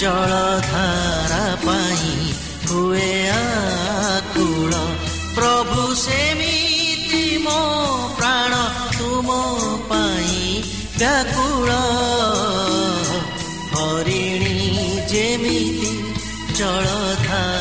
ଜଳଧାରା 0.00 1.40
ପାଇଁ 1.64 2.12
ହୁଏ 2.68 3.10
ଆକୁଳ। 3.30 4.72
ପ୍ରଭୁ 5.36 5.82
ସେମିତି 5.94 7.24
ମୋ 7.38 7.60
ପ୍ରାଣ 8.18 8.52
ତୁମ 8.98 9.28
ପାଇଁ 9.90 10.38
ବ୍ୟାକୁଳ। 10.98 11.70
ହରିଣୀ 13.74 14.56
ଯେମିତି 15.12 15.92
ଜଳଧାରା 16.54 17.59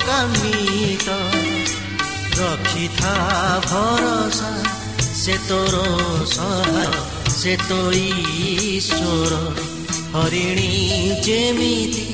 ଶୋକାନ୍ୱିତ 0.00 1.14
ରଖିଥା 2.36 3.10
ଭରସା 3.64 4.52
ସେ 5.16 5.34
ତୋର 5.48 5.82
ସହାୟ 6.30 6.86
ସେ 7.32 7.56
ତ 7.62 7.80
ଈଶ୍ୱର 7.98 9.34
ହରିଣୀ 10.14 10.70
ଯେମିତି 11.26 12.06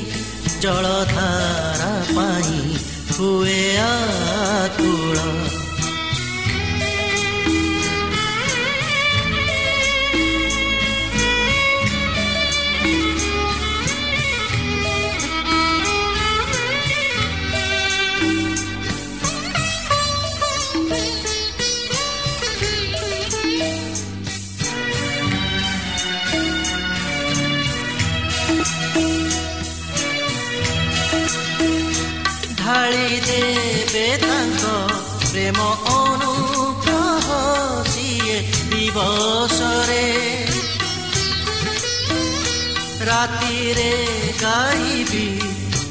ଜଳଧାରା 0.59 1.93
ପାଇଁ 2.11 2.59
ହୁଏ 3.13 3.63
ଆକୁଳ 3.85 5.17
ଢାଳି 32.60 33.08
ଦେବେ 33.28 34.08
ତାଙ୍କ 34.24 34.64
ପ୍ରେମ 35.24 35.60
ଅନୁଗ୍ରହ 35.94 37.28
ସିଏ 37.94 38.38
ଦିବସରେ 38.72 40.06
ରାତିରେ 43.10 43.92
ଗାଇବି 44.42 45.28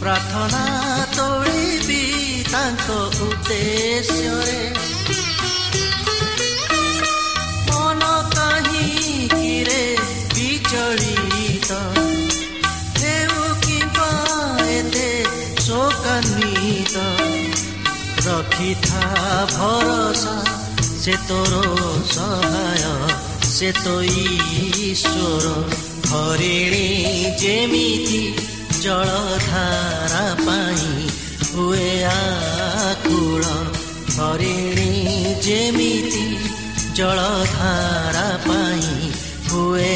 ପ୍ରାର୍ଥନା 0.00 0.64
ତୋଳିବି 1.16 2.02
ତାଙ୍କ 2.52 2.88
ଉଦ୍ଦେଶ୍ୟରେ 3.26 4.60
ରଖିଥା 18.56 19.00
ଭରସା 19.52 20.34
ସେ 21.00 21.14
ତୋର 21.28 21.54
ସହାୟ 22.12 22.84
ସେ 23.54 23.68
ତ 23.78 23.86
ଈଶ୍ୱର। 24.12 25.46
ହରିଣୀ 26.10 26.86
ଯେମିତି 27.42 28.22
ଜଳଧାରା 28.84 30.24
ପାଇଁ 30.46 30.88
ହୁଏ 31.52 31.90
ଆକୁଳ 32.12 33.44
ହରିଣୀ 34.16 34.90
ଯେମିତି 35.46 36.26
ଜଳଧାରା 36.96 38.28
ପାଇଁ 38.48 39.12
ହୁଏ 39.50 39.95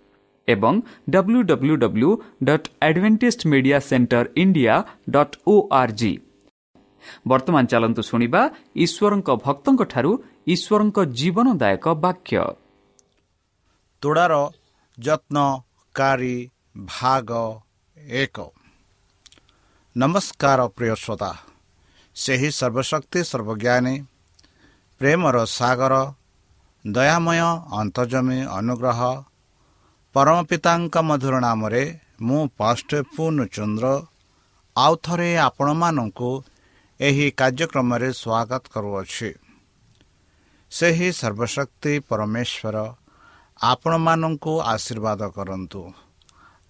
ଏବଂ 0.47 0.81
W 1.09 1.41
W 1.43 1.75
W 1.77 2.09
dot 2.43 2.67
Adventist 2.81 3.41
media 3.51 3.79
centre 3.79 4.25
India 4.35 4.75
dot 5.09 5.35
O 5.47 5.55
R 5.71 5.91
G 5.91 6.13
ବର୍ତ୍ତମାନ 7.27 7.63
ଚାଲନ୍ତୁ 7.65 8.01
ଶୁଣିବା 8.01 8.41
ଈଶ୍ୱରଙ୍କ 8.75 9.29
ଭକ୍ତଙ୍କଠାରୁ 9.45 10.11
ଈଶ୍ୱରଙ୍କ 10.47 10.97
ଜୀବନଦାୟକ 11.19 11.85
ବାକ୍ୟ। 12.03 12.41
ତୋଡ଼ାର 14.01 14.33
ଯତ୍ନକାରୀ 14.97 16.35
ଭାଗ 16.87 17.29
ଏକ। 18.17 18.37
ନମସ୍କାର 19.95 20.59
ପ୍ରିୟ 20.67 20.95
ଶ୍ରୋତା 20.95 21.31
ସେହି 22.15 22.49
ସର୍ବଶକ୍ତି 22.51 23.19
ସର୍ବଜ୍ଞାନୀ 23.23 23.95
ପ୍ରେମର 25.01 25.37
ସାଗର 25.45 25.93
ଦୟାମୟ 26.85 27.39
ଅନ୍ତର୍ଜମୀ 27.81 28.39
ଅନୁଗ୍ରହ 28.59 28.99
ପରମ 30.15 30.37
ପିତାଙ୍କ 30.43 30.95
ମଧୁର 31.09 31.35
ନାମରେ 31.39 31.83
ମୁଁ 32.21 32.41
ପାଷ୍ଟ 32.57 32.89
ଚନ୍ଦ୍ର 33.55 33.85
ଆଉ 34.75 34.93
ଥରେ 35.05 35.29
ଆପଣମାନଙ୍କୁ 35.37 36.29
ଏହି 36.99 37.27
କାର୍ଯ୍ୟକ୍ରମରେ 37.39 38.09
ସ୍ୱାଗତ 38.21 38.63
କରୁଅଛି। 38.73 39.29
ସେହି 40.71 41.07
ସର୍ବଶକ୍ତି 41.19 41.93
ପରମେଶ୍ୱର 42.09 42.77
ଆପଣମାନଙ୍କୁ 43.61 44.53
ଆଶୀର୍ବାଦ 44.73 45.21
କରନ୍ତୁ। 45.37 45.81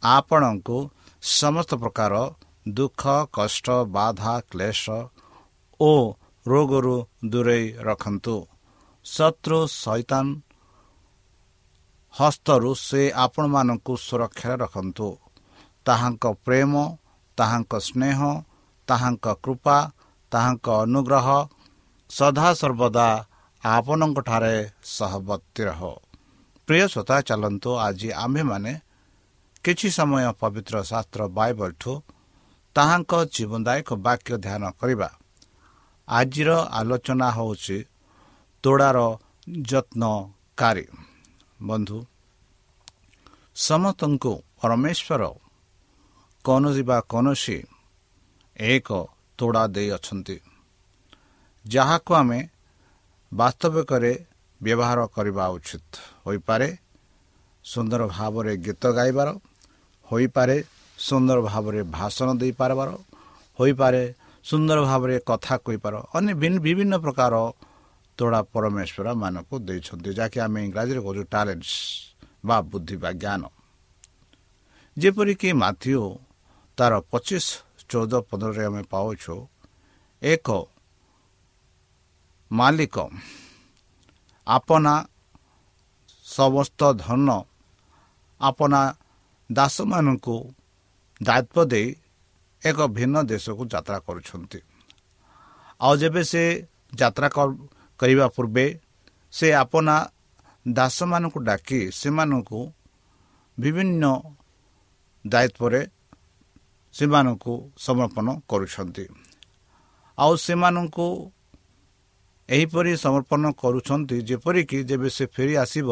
ଆପଣଙ୍କୁ 0.03 0.77
ସମସ୍ତ 1.21 1.71
ପ୍ରକାର 1.81 2.13
ଦୁଃଖ 2.69 3.01
କଷ୍ଟ 3.33 3.67
ବାଧା 3.97 4.35
କ୍ଲେଶ 4.51 4.83
ଓ 5.79 5.93
ରୋଗରୁ 6.45 6.97
ଦୂରେଇ 7.25 7.65
ରଖନ୍ତୁ। 7.87 8.35
ଶତ୍ରୁ 9.05 9.59
ସୈତାନ 9.83 10.25
ହସ୍ତରୁ 12.13 12.71
ସେ 12.77 13.01
ଆପଣମାନଙ୍କୁ 13.25 13.93
ସୁରକ୍ଷାରେ 13.97 14.55
ରଖନ୍ତୁ। 14.63 15.07
ତାହାଙ୍କ 15.85 16.25
ପ୍ରେମ 16.45 16.73
ତାହାଙ୍କ 17.37 17.73
ସ୍ନେହ 17.87 18.19
ତାହାଙ୍କ 18.87 19.25
କୃପା 19.43 19.77
ତାହାଙ୍କ 20.31 20.67
ଅନୁଗ୍ରହ 20.85 21.27
ସଦାସର୍ବଦା 22.09 23.07
ଆପଣଙ୍କଠାରେ 23.63 24.55
ସହବର୍ତ୍ତୀ 24.95 25.61
ରହ। 25.69 25.81
ପ୍ରିୟ 26.67 26.85
ଶ୍ରୋତା 26.87 27.17
ଚାଲନ୍ତୁ 27.21 27.71
ଆଜି 27.85 28.09
ଆମ୍ଭେମାନେ 28.23 28.71
କିଛି 29.63 29.87
ସମୟ 29.97 30.25
ପବିତ୍ର 30.41 30.75
ଶାସ୍ତ୍ର 30.91 31.21
ବାଇବଲଠୁ 31.37 31.93
ତାହାଙ୍କ 32.75 33.11
ଜୀବନଦାୟକ 33.35 33.89
ବାକ୍ୟ 34.05 34.33
ଧ୍ୟାନ 34.45 34.63
କରିବା। 34.79 35.09
ଆଜିର 36.07 36.49
ଆଲୋଚନା 36.79 37.27
ହେଉଛି 37.37 37.77
ତୋଡ଼ାର 38.63 38.97
ଯତ୍ନକାରୀ। 39.69 40.85
ବନ୍ଧୁ 41.61 41.97
ସମସ୍ତଙ୍କୁ 43.61 44.33
ପରମେଶ୍ୱର 44.59 45.23
କୌଣସି 46.45 46.83
ବା 46.89 46.97
କୌଣସି 47.11 47.57
ଏକ 48.57 48.89
ତୋଡ଼ା 49.39 49.63
ଦେଇଅଛନ୍ତି 49.67 50.37
ଯାହାକୁ 51.65 52.11
ଆମେ 52.13 52.39
ବାସ୍ତବିକରେ 53.31 54.13
ବ୍ୟବହାର 54.61 54.99
କରିବା 55.15 55.45
ଉଚିତ। 55.55 55.89
ହୋଇପାରେ 56.25 56.69
ସୁନ୍ଦର 57.65 58.01
ଭାବରେ 58.15 58.53
ଗୀତ 58.57 58.83
ଗାଇବାର 58.97 59.29
ହୋଇପାରେ 60.07 60.57
ସୁନ୍ଦର 60.97 61.37
ଭାବରେ 61.41 61.81
ଭାଷଣ 61.97 62.27
ଦେଇପାରିବାର 62.41 62.89
ହୋଇପାରେ 63.59 64.03
ସୁନ୍ଦର 64.45 64.77
ଭାବରେ 64.89 65.15
କଥା 65.29 65.55
କହିପାର 65.65 65.93
ଅନ୍ୟ 66.17 66.31
ବିଭିନ୍ନ 66.65 66.93
ପ୍ରକାର 67.05 67.33
ତୋଡ଼ା 68.17 68.41
ପରମେଶ୍ୱର 68.53 69.07
ମାନଙ୍କୁ 69.21 69.55
ଦେଇଛନ୍ତି 69.67 70.09
ଯାହାକି 70.17 70.37
ଆମେ 70.45 70.59
ଇଂରାଜୀରେ 70.67 71.01
କହୁଛୁ 71.05 71.23
ଟ୍ୟାଲେଣ୍ଟସ୍ 71.33 71.77
ବା 72.47 72.57
ବୁଦ୍ଧି 72.71 72.95
ବା 73.03 73.11
ଜ୍ଞାନ। 73.21 73.41
ଯେପରିକି 74.97 75.49
ମାଥିଓ 75.63 76.03
ତାର 76.77 76.93
ପଚିଶ 77.11 77.45
ଚଉଦ 77.89 78.13
ପନ୍ଦରରେ 78.29 78.63
ଆମେ 78.69 78.81
ପାଉଛୁ 78.93 79.35
ଏକ 80.21 80.47
ମାଲିକ 82.51 82.95
ଆପନା 84.47 84.95
ସମସ୍ତ 86.25 86.81
ଧନ 87.03 87.29
ଆପନା 88.41 88.81
ଦାସମାନଙ୍କୁ 89.49 90.35
ଦାୟିତ୍ୱ 91.21 91.69
ଦେଇ 91.71 91.87
ଏକ 92.61 92.77
ଭିନ୍ନ 92.97 93.15
ଦେଶକୁ 93.31 93.63
ଯାତ୍ରା 93.73 93.97
କରୁଛନ୍ତି। 94.07 94.59
ଆଉ 95.81 95.93
ଯେବେ 96.01 96.21
ସେ 96.31 96.43
ଯାତ୍ରା 96.99 97.27
କରିବା 98.01 98.27
ପୂର୍ବେ 98.35 98.65
ସେ 99.33 99.47
ଆପନା 99.63 99.95
ଦାସମାନଙ୍କୁ 100.65 101.39
ଡାକି 101.49 101.79
ସେମାନଙ୍କୁ 102.01 102.59
ବିଭିନ୍ନ 103.57 104.03
ଦାୟିତ୍ୱରେ 105.25 105.81
ସେମାନଙ୍କୁ 106.95 107.53
ସମର୍ପଣ 107.77 108.27
କରୁଛନ୍ତି। 108.49 109.05
ଆଉ 110.17 110.33
ସେମାନଙ୍କୁ 110.45 111.07
ଏହିପରି 112.49 112.91
ସମର୍ପଣ 113.05 113.43
କରୁଛନ୍ତି 113.61 114.17
ଯେପରିକି 114.29 114.77
ଯେବେ 114.89 115.09
ସେ 115.17 115.25
ଫେରି 115.35 115.53
ଆସିବ 115.63 115.89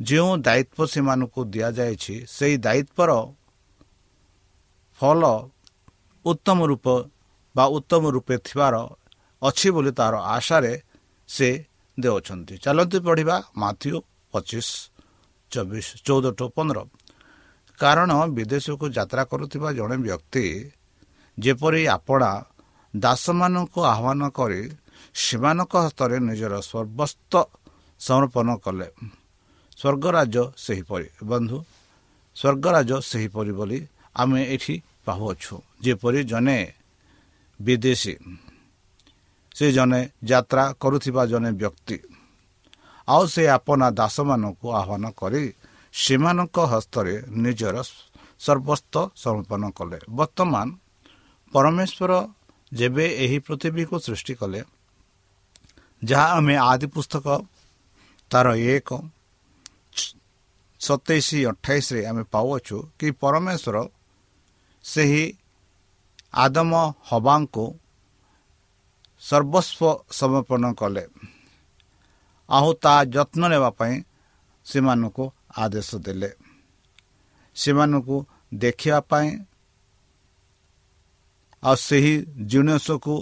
ଯେଉଁ 0.00 0.30
ଦାୟିତ୍ୱ 0.46 0.90
ସେମାନଙ୍କୁ 0.94 1.40
ଦିଆଯାଇଛି 1.52 2.14
ସେହି 2.36 2.56
ଦାୟିତ୍ୱର 2.66 3.10
ଫଳ 5.00 5.22
ଉତ୍ତମ 6.24 6.58
ରୂପ 6.70 6.86
ବା 7.54 7.64
ଉତ୍ତମ 7.76 8.02
ରୂପେ 8.16 8.36
ଥିବାର 8.46 8.74
ଅଛି 9.42 9.68
ବୋଲି 9.74 9.92
ତାର 9.98 10.14
ଆଶାରେ 10.36 10.72
ସେ 11.28 11.48
ଦେଉଛନ୍ତି। 11.98 12.54
ଚାଲନ୍ତୁ 12.64 12.98
ପଢ଼ିବା 13.06 13.36
ମାଥ୍ୟୁ 13.62 13.96
ପଚିଶ 14.32 14.68
ଚବିଶ 15.52 15.88
ଚଉଦ 16.06 16.26
ଟୁ 16.38 16.44
ପନ୍ଦର। 16.56 16.78
କାରଣ 17.80 18.10
ବିଦେଶକୁ 18.36 18.86
ଯାତ୍ରା 18.96 19.22
କରୁଥିବା 19.30 19.68
ଜଣେ 19.78 19.96
ବ୍ୟକ୍ତି 20.06 20.44
ଯେପରି 21.38 21.82
ଆପଣା 21.96 22.30
ଦାସମାନଙ୍କୁ 22.94 23.80
ଆହ୍ୱାନ 23.94 24.22
କରି 24.38 24.60
ସେମାନଙ୍କ 25.14 25.72
ହସ୍ତରେ 25.84 26.16
ନିଜର 26.28 26.54
ସର୍ବସ୍ତ 26.70 27.32
ସମର୍ପଣ 28.00 28.48
କଲେ। 28.64 28.88
ସ୍ୱର୍ଗରାଜ 29.78 30.36
ସେହିପରି। 30.64 31.08
ବନ୍ଧୁ 31.30 31.58
ସ୍ୱର୍ଗରାଜ 32.36 32.90
ସେହିପରି 33.10 33.52
ବୋଲି 33.58 33.78
ଆମେ 34.14 34.40
ଏଠି 34.54 34.74
ପାଉଅଛୁ 35.06 35.54
ଯେପରି 35.84 36.20
ଜଣେ 36.30 36.58
ବିଦେଶୀ 37.60 38.14
ସେ 39.62 39.68
ଜଣେ 39.70 40.00
ଯାତ୍ରା 40.30 40.64
କରୁଥିବା 40.82 41.22
ଜଣେ 41.32 41.50
ବ୍ୟକ୍ତି। 41.60 41.96
ଆଉ 43.08 43.22
ସେ 43.32 43.42
ଆପଣା 43.56 43.86
ଦାସମାନଙ୍କୁ 44.00 44.66
ଆହ୍ୱାନ 44.80 45.04
କରି 45.20 45.42
ସେମାନଙ୍କ 45.94 46.56
ହସ୍ତରେ 46.72 47.14
ନିଜର 47.44 47.76
ସର୍ବସ୍ତ 48.40 48.94
ସମର୍ପଣ 49.22 49.62
କଲେ। 49.78 49.98
ବର୍ତ୍ତମାନ 50.18 50.66
ପରମେଶ୍ୱର 51.52 52.12
ଯେବେ 52.72 53.06
ଏହି 53.24 53.38
ପୃଥିବୀକୁ 53.46 53.96
ସୃଷ୍ଟି 54.06 54.34
କଲେ 54.40 54.60
ଯାହା 56.02 56.26
ଆମେ 56.38 56.54
ଆଦି 56.70 56.86
ପୁସ୍ତକ 56.94 57.26
ତାର 58.30 58.46
ଏକ 58.74 58.88
ସତେଇଶ 60.80 61.28
ଅଠାଇଶରେ 61.52 62.00
ଆମେ 62.10 62.22
ପାଉଅଛୁ 62.34 62.76
କି 62.98 63.08
ପରମେଶ୍ୱର 63.22 63.76
ସେହି 64.84 65.24
ଆଦମ 66.34 66.72
ହବାଙ୍କୁ 67.10 67.64
ସର୍ବସ୍ୱ 69.22 70.02
ସମର୍ପଣ 70.10 70.62
କଲେ। 70.72 71.04
ଆଉ 72.48 72.68
ତା 72.74 72.94
ଯତ୍ନ 73.04 73.42
ନେବା 73.48 73.70
ପାଇଁ 73.70 73.94
ସେମାନଙ୍କୁ 74.66 75.24
ଆଦେଶ 75.58 75.88
ଦେଲେ। 75.96 76.30
ସେମାନଙ୍କୁ 77.56 78.16
ଦେଖିବା 78.54 78.98
ପାଇଁ 79.00 79.28
ଆଉ 81.62 81.76
ସେହି 81.76 82.14
ଜିନିଷକୁ 82.46 83.14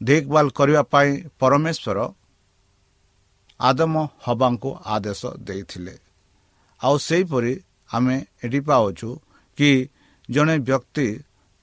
ଦେଖଭାଲ 0.00 0.46
କରିବା 0.48 0.82
ପାଇଁ 0.82 1.10
ପରମେଶ୍ୱର 1.38 1.98
ଆଦମ 3.60 3.94
ହବାଙ୍କୁ 4.24 4.70
ଆଦେଶ 4.86 5.20
ଦେଇଥିଲେ। 5.38 5.94
ଆଉ 6.80 6.96
ସେହିପରି 6.98 7.52
ଆମେ 7.90 8.16
ଏଠି 8.44 8.60
ପାଉଛୁ 8.60 9.08
କି 9.58 9.70
ଜଣେ 10.30 10.56
ବ୍ୟକ୍ତି 10.58 11.06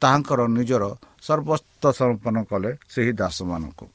ତାହାଙ୍କର 0.02 0.42
ନିଜର 0.48 0.84
ସର୍ବସ୍ତ 1.24 1.84
ସମର୍ପଣ 2.00 2.36
କଲେ 2.52 2.72
ସେହି 2.90 3.12
ଦାସମାନଙ୍କୁ। 3.22 3.86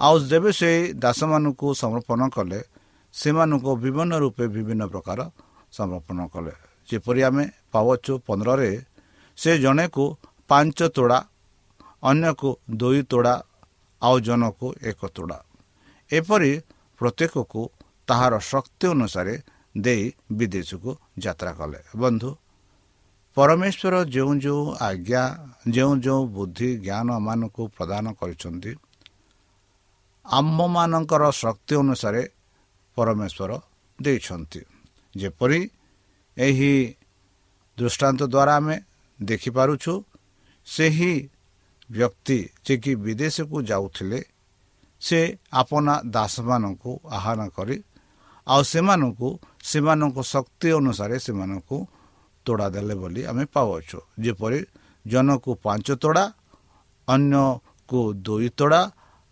ଆଉ 0.00 0.14
ଯେବେ 0.30 0.50
ସେହି 0.60 0.80
ଦାସମାନଙ୍କୁ 0.94 1.66
ସମର୍ପଣ 1.82 2.20
କଲେ 2.36 2.60
ସେମାନଙ୍କୁ 3.14 3.70
ବିଭିନ୍ନ 3.84 4.12
ରୂପେ 4.22 4.44
ବିଭିନ୍ନ 4.54 4.82
ପ୍ରକାର 4.92 5.18
ସମର୍ପଣ 5.72 6.18
କଲେ। 6.34 6.54
ଯେପରି 6.88 7.20
ଆମେ 7.22 7.44
ପାଉଛୁ 7.72 8.12
ପନ୍ଦରରେ 8.26 8.70
ସେ 9.38 9.50
ଜଣେକୁ 9.58 10.04
ପାଞ୍ଚ 10.50 10.78
ତୋଡ଼ା 10.96 11.18
ଅନ୍ୟକୁ 12.02 12.50
ଦୁଇ 12.76 13.00
ତୋଡ଼ା 13.02 13.34
ଆଉ 14.02 14.16
ଜଣକୁ 14.20 14.66
ଏକ 14.82 15.00
ତୋଡ଼ା। 15.16 15.38
ଏପରି 16.10 16.52
ପ୍ରତ୍ୟେକକୁ 17.00 17.60
ତାହାର 18.08 18.34
ଶକ୍ତି 18.42 18.86
ଅନୁସାରେ 18.94 19.34
ଦେଇ 19.78 20.04
ବିଦେଶକୁ 20.32 20.90
ଯାତ୍ରା 21.18 21.52
କଲେ। 21.52 21.80
ବନ୍ଧୁ 21.96 22.30
ପରମେଶ୍ୱର 23.36 23.94
ଯେଉଁ 24.14 24.32
ଯେଉଁ 24.44 24.62
ଆଜ୍ଞା 24.88 25.22
ଯେଉଁ 25.74 25.94
ଯେଉଁ 26.04 26.22
ବୁଦ୍ଧି 26.36 26.68
ଜ୍ଞାନ 26.86 27.08
ମାନଙ୍କୁ 27.26 27.62
ପ୍ରଦାନ 27.76 28.04
କରିଛନ୍ତି 28.20 28.72
ଆମ୍ଭମାନଙ୍କର 30.26 31.22
ଶକ୍ତି 31.42 31.74
ଅନୁସାରେ 31.82 32.22
ପରମେଶ୍ୱର 32.96 33.50
ଦେଇଛନ୍ତି। 33.98 34.60
ଯେପରି 35.14 35.60
ଏହି 36.36 36.72
ଦୃଷ୍ଟାନ୍ତ 37.78 38.20
ଦ୍ୱାରା 38.34 38.54
ଆମେ 38.60 38.76
ଦେଖିପାରୁଛୁ 39.20 39.92
ସେହି 40.66 41.12
ବ୍ୟକ୍ତି 41.90 42.38
ଯିଏକି 42.64 42.92
ବିଦେଶକୁ 43.04 43.56
ଯାଉଥିଲେ 43.70 44.20
ସେ 45.02 45.20
ଆପଣା 45.52 45.94
ଦାସମାନଙ୍କୁ 46.16 46.92
ଆହ୍ୱାନ 47.16 47.40
କରି 47.56 47.76
ଆଉ 48.46 48.62
ସେମାନଙ୍କୁ 48.72 49.28
ସେମାନଙ୍କ 49.70 50.18
ଶକ୍ତି 50.34 50.68
ଅନୁସାରେ 50.80 51.16
ସେମାନଙ୍କୁ 51.26 51.76
ତୋଡ଼ା 52.46 52.66
ଦେଲେ 52.74 52.94
ବୋଲି 53.02 53.20
ଆମେ 53.30 53.44
ପାଉଛୁ 53.54 53.98
ଯେପରି 54.22 54.60
ଜଣକୁ 55.04 55.50
ପାଞ୍ଚ 55.64 55.88
ତୋଡ଼ା 56.02 56.24
ଅନ୍ୟକୁ 57.08 58.00
ଦୁଇ 58.26 58.48
ତୋଡ଼ା 58.58 58.82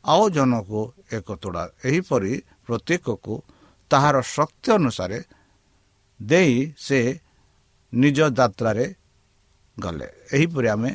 ଆଉ 0.04 0.24
ଜଣକୁ 0.36 0.80
ଏକ 1.16 1.28
ତୋଡ଼ା। 1.42 1.62
ଏହିପରି 1.88 2.32
ପ୍ରତ୍ୟେକକୁ 2.66 3.34
ତାହାର 3.90 4.16
ଶକ୍ତି 4.36 4.68
ଅନୁସାରେ 4.78 5.18
ଦେଇ 6.20 6.54
ସେ 6.76 6.98
ନିଜ 7.92 8.18
ଯାତ୍ରାରେ 8.38 8.86
ଗଲେ। 9.78 10.08
ଏହିପରି 10.34 10.68
ଆମେ 10.74 10.90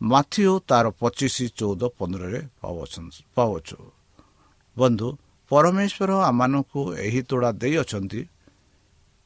ମାଥିଓ 0.00 0.52
ତାର 0.68 0.86
ପଚିଶ 1.00 1.36
ଚଉଦ 1.58 1.82
ପନ୍ଦରରେ 1.98 2.40
ପାଉଛୁ 3.36 3.78
ବନ୍ଧୁ 4.76 5.08
ପରମେଶ୍ୱର 5.50 6.10
ଆମମାନଙ୍କୁ 6.30 6.80
ଏହି 7.04 7.20
ତୋଡ଼ା 7.28 7.50
ଦେଇଅଛନ୍ତି 7.62 8.20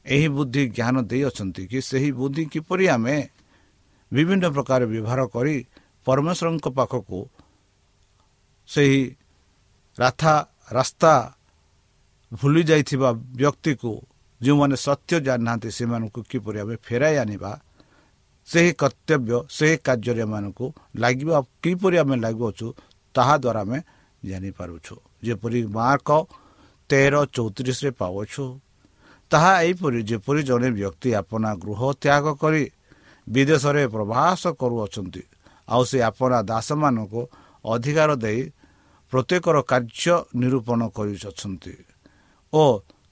ଏହି 0.07 0.29
ବୁଦ୍ଧି 0.29 0.63
ଜ୍ଞାନ 0.77 0.97
ଦେଇଅଛନ୍ତି 1.03 1.63
କି 1.67 1.79
ସେହି 1.81 2.11
ବୁଦ୍ଧି 2.13 2.45
କିପରି 2.45 2.85
ଆମେ 2.89 3.17
ବିଭିନ୍ନ 4.13 4.45
ପ୍ରକାର 4.55 4.81
ବ୍ୟବହାର 4.87 5.21
କରି 5.27 5.57
ପରମେଶ୍ୱରଙ୍କ 6.07 6.67
ପାଖକୁ 6.69 7.21
ସେହି 8.69 9.01
ରାଥା 9.99 10.35
ରାସ୍ତା 10.73 11.13
ଭୁଲି 12.33 12.63
ଯାଇଥିବା 12.63 13.11
ବ୍ୟକ୍ତିକୁ 13.37 13.93
ଯେଉଁମାନେ 14.41 14.77
ସତ୍ୟ 14.77 15.15
ଜାଣିନାହାନ୍ତି 15.21 15.71
ସେମାନଙ୍କୁ 15.71 16.21
କିପରି 16.31 16.59
ଆମେ 16.61 16.75
ଫେରାଇ 16.87 17.17
ଆଣିବା 17.17 17.53
ସେହି 18.49 18.73
କର୍ତ୍ତବ୍ୟ 18.73 19.37
ସେହି 19.49 19.77
କାର୍ଯ୍ୟରେ 19.87 20.23
ଏମାନଙ୍କୁ 20.27 20.67
ଲାଗିବା 20.97 21.39
କିପରି 21.63 21.97
ଆମେ 21.99 22.17
ଲାଗୁଅଛୁ 22.17 22.67
ତାହା 23.15 23.35
ଦ୍ୱାରା 23.39 23.61
ଆମେ 23.61 23.79
ଜାଣିପାରୁଛୁ। 24.25 24.95
ଯେପରି 25.25 25.61
ମାର୍କ 25.77 26.11
ତେର 26.91 27.15
ଚଉତିରିଶରେ 27.33 27.91
ପାଉଛୁ 28.01 28.45
ତାହା 29.31 29.53
ଏହିପରି 29.63 30.01
ଯେପରି 30.11 30.41
ଜଣେ 30.49 30.69
ବ୍ୟକ୍ତି 30.79 31.09
ଆପଣା 31.21 31.51
ଗୃହ 31.65 31.81
ତ୍ୟାଗ 32.03 32.25
କରି 32.43 32.65
ବିଦେଶରେ 33.27 33.83
ପ୍ରବାସ 33.95 34.43
କରୁଅଛନ୍ତି। 34.61 35.23
ଆଉ 35.69 35.83
ସେ 35.91 35.99
ଆପଣା 36.11 36.39
ଦାସମାନଙ୍କୁ 36.51 37.23
ଅଧିକାର 37.65 38.11
ଦେଇ 38.25 38.41
ପ୍ରତ୍ୟେକର 39.13 39.57
କାର୍ଯ୍ୟ 39.71 40.15
ନିରୂପଣ 40.41 40.81
କରିଅଛନ୍ତି 40.97 41.75
ଓ 42.53 42.65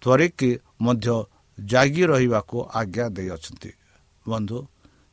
ତ୍ୱରିକି 0.03 0.51
ମଧ୍ୟ 0.85 1.15
ଜାଗି 1.59 2.05
ରହିବାକୁ 2.13 2.57
ଆଜ୍ଞା 2.81 3.07
ଦେଇଅଛନ୍ତି। 3.17 3.71
ବନ୍ଧୁ 4.27 4.59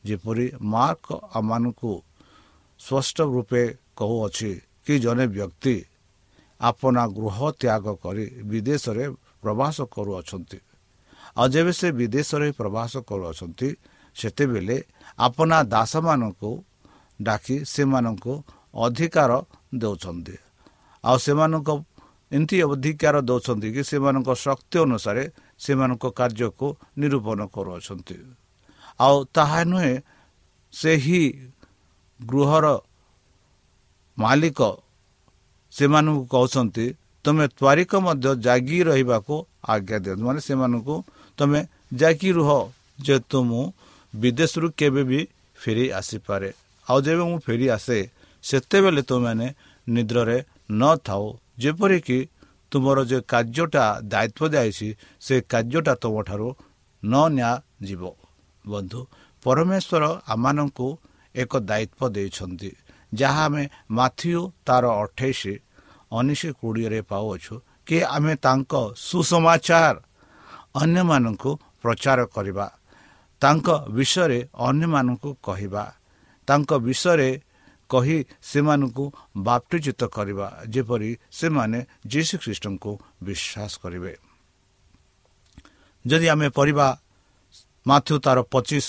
ଯେପରି 0.04 0.46
ମାର୍କ 0.74 1.06
ଆମମାନଙ୍କୁ 1.38 1.92
ସ୍ପଷ୍ଟ 2.80 3.16
ରୂପେ 3.34 3.62
କହୁଅଛି 3.98 4.50
କି 4.84 4.94
ଜଣେ 5.04 5.24
ବ୍ୟକ୍ତି 5.36 5.76
ଆପଣା 6.60 7.02
ଗୃହ 7.18 7.38
ତ୍ୟାଗ 7.60 7.84
କରି 8.04 8.24
ବିଦେଶରେ 8.50 9.04
ପ୍ରବାସ 9.42 9.76
କରୁଅଛନ୍ତି। 9.94 10.58
ଆଉ 11.40 11.46
ଯେବେ 11.54 11.72
ସେ 11.80 11.88
ବିଦେଶରେ 11.98 12.48
ପ୍ରବାସ 12.60 12.92
କରୁଅଛନ୍ତି 13.08 13.68
ସେତେବେଳେ 14.16 14.76
ଆପଣା 15.26 15.58
ଦାସମାନଙ୍କୁ 15.74 16.50
ଡାକି 17.20 17.56
ସେମାନଙ୍କୁ 17.74 18.32
ଅଧିକାର 18.84 19.30
ଦେଉଛନ୍ତି। 19.82 20.36
ଆଉ 21.04 21.16
ସେମାନଙ୍କ 21.26 21.68
ଏମିତି 22.32 22.56
ଅଧିକାର 22.64 23.14
ଦେଉଛନ୍ତି 23.28 23.68
କି 23.74 23.82
ସେମାନଙ୍କ 23.90 24.30
ଶକ୍ତି 24.44 24.76
ଅନୁସାରେ 24.86 25.24
ସେମାନଙ୍କ 25.64 26.04
କାର୍ଯ୍ୟକୁ 26.18 26.66
ନିରୂପଣ 27.00 27.38
କରୁଅଛନ୍ତି। 27.54 28.16
ଆଉ 29.00 29.16
ତାହା 29.36 29.60
ନୁହେଁ 29.70 29.94
ସେହି 30.74 31.22
ଗୃହର 32.20 32.66
ମାଲିକ 34.18 34.60
ସେମାନଙ୍କୁ 35.72 36.22
କହୁଛନ୍ତି 36.34 36.86
ତୁମେ 37.24 37.44
ତ୍ୱାରିକ 37.58 37.92
ମଧ୍ୟ 38.06 38.28
ଜାଗି 38.46 38.78
ରହିବାକୁ 38.90 39.34
ଆଜ୍ଞା 39.72 39.98
ଦିଅନ୍ତୁ। 40.04 40.24
ମାନେ 40.28 40.40
ସେମାନଙ୍କୁ 40.48 40.94
ତୁମେ 41.40 41.60
ଜାଗି 42.00 42.30
ରୁହ 42.36 42.50
ଯେହେତୁ 43.06 43.38
ମୁଁ 43.48 43.64
ବିଦେଶରୁ 44.14 44.68
କେବେ 44.78 45.02
ବି 45.10 45.20
ଫେରି 45.62 45.86
ଆସିପାରେ। 46.00 46.50
ଆଉ 46.86 46.98
ଯେବେ 47.06 47.24
ମୁଁ 47.30 47.38
ଫେରି 47.46 47.66
ଆସେ 47.76 47.98
ସେତେବେଳେ 48.44 49.02
ତୁମେମାନେ 49.10 49.46
ନିଦ୍ରରେ 49.86 50.38
ନଥାଉ 50.80 51.24
ଯେପରିକି 51.62 52.18
ତୁମର 52.72 52.98
ଯେ 53.10 53.18
କାର୍ଯ୍ୟଟା 53.32 53.84
ଦାୟିତ୍ୱ 54.12 54.50
ଦିଆଯାଇଛି 54.52 54.88
ସେ 55.20 55.34
କାର୍ଯ୍ୟଟା 55.52 55.94
ତୁମଠାରୁ 56.02 56.48
ନ 57.02 57.14
ନିଆଯିବ। 57.36 58.02
ବନ୍ଧୁ 58.64 59.00
ପରମେଶ୍ୱର 59.42 60.04
ଆମମାନଙ୍କୁ 60.32 60.88
ଏକ 61.34 61.52
ଦାୟିତ୍ୱ 61.70 62.12
ଦେଇଛନ୍ତି 62.16 62.70
ଯାହା 63.12 63.42
ଆମେ 63.48 63.64
ମାଥିଉ 63.98 64.42
ତାର 64.66 64.84
ଅଠେଇଶ 65.02 65.42
ଉଣେଇଶ 66.12 66.42
କୋଡ଼ିଏରେ 66.60 67.00
ପାଉଅଛୁ 67.10 67.54
କି 67.86 67.98
ଆମେ 68.16 68.34
ତାଙ୍କ 68.44 68.72
ସୁସମାଚାର 69.08 69.96
ଅନ୍ୟମାନଙ୍କୁ 70.74 71.50
ପ୍ରଚାର 71.82 72.18
କରିବା 72.34 72.66
ତାଙ୍କ 73.42 73.68
ବିଷୟରେ 73.96 74.38
ଅନ୍ୟମାନଙ୍କୁ 74.68 75.30
କହିବା 75.42 75.84
ତାଙ୍କ 76.48 76.70
ବିଷୟରେ 76.86 77.30
କହି 77.90 78.18
ସେମାନଙ୍କୁ 78.42 79.04
ବାପ୍ଟିଚିତ 79.46 80.00
କରିବା 80.16 80.46
ଯେପରି 80.72 81.10
ସେମାନେ 81.38 81.78
ଯୀଶୁ 82.12 82.34
ଖ୍ରୀଷ୍ଟଙ୍କୁ 82.42 82.92
ବିଶ୍ୱାସ 83.26 83.72
କରିବେ। 83.82 84.12
ଯଦି 86.04 86.26
ଆମେ 86.28 86.48
ପରିବା 86.58 86.86
ମାଥ୍ୟୁ 87.86 88.14
ତାର 88.24 88.38
ପଚିଶ 88.52 88.86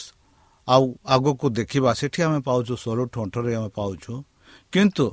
ଆଉ 0.68 0.86
ଆଗକୁ 1.16 1.46
ଦେଖିବା 1.60 1.92
ସେଠି 1.94 2.20
ଆମେ 2.24 2.40
ପାଉଛୁ 2.48 2.74
ଷୋହଳଠୁ 2.84 3.18
ଅଠରରେ 3.26 3.54
ଆମେ 3.56 3.70
ପାଉଛୁ। 3.80 4.14
କିନ୍ତୁ 4.74 5.06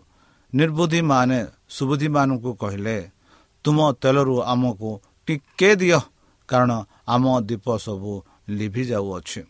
ନିର୍ବୁଦ୍ଧିମାନେ 0.52 1.38
ସୁବୁଦ୍ଧିମାନଙ୍କୁ 1.76 2.50
କହିଲେ 2.62 2.96
ତୁମ 3.64 3.78
ତେଲରୁ 4.02 4.36
ଆମକୁ 4.52 4.90
ଟିକେ 5.28 5.70
ଦିଅ। 5.80 6.00
କାରଣ 6.48 6.70
ଆମ 7.14 7.24
ଦ୍ୱୀପ 7.48 7.66
ସବୁ 7.86 8.12
ଲିଭି 8.58 8.82
ଯାଉଅଛି। 8.90 9.40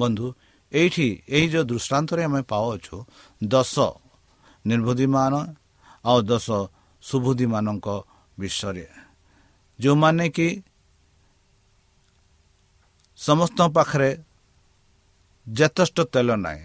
ବନ୍ଧୁ 0.00 0.26
ଏଇଠି 0.72 1.08
ଏହି 1.36 1.46
ଯେଉଁ 1.52 1.64
ଦୃଷ୍ଟାନ୍ତରେ 1.70 2.22
ଆମେ 2.28 2.40
ପାଉଅଛୁ 2.52 2.96
ଦଶ 3.44 3.74
ନିର୍ବୁଦ୍ଧିମାନ 4.64 5.34
ଆଉ 6.04 6.18
ଦଶ 6.30 6.48
ସୁବୁଦ୍ଧିମାନଙ୍କ 7.02 7.88
ବିଷୟରେ। 8.38 8.86
ଯେଉଁମାନେ 9.78 10.24
କି 10.36 10.48
ସମସ୍ତଙ୍କ 13.18 13.70
ପାଖରେ 13.76 14.10
ଯଥେଷ୍ଟ 15.46 15.98
ତେଲ 16.12 16.28
ନାହିଁ। 16.36 16.64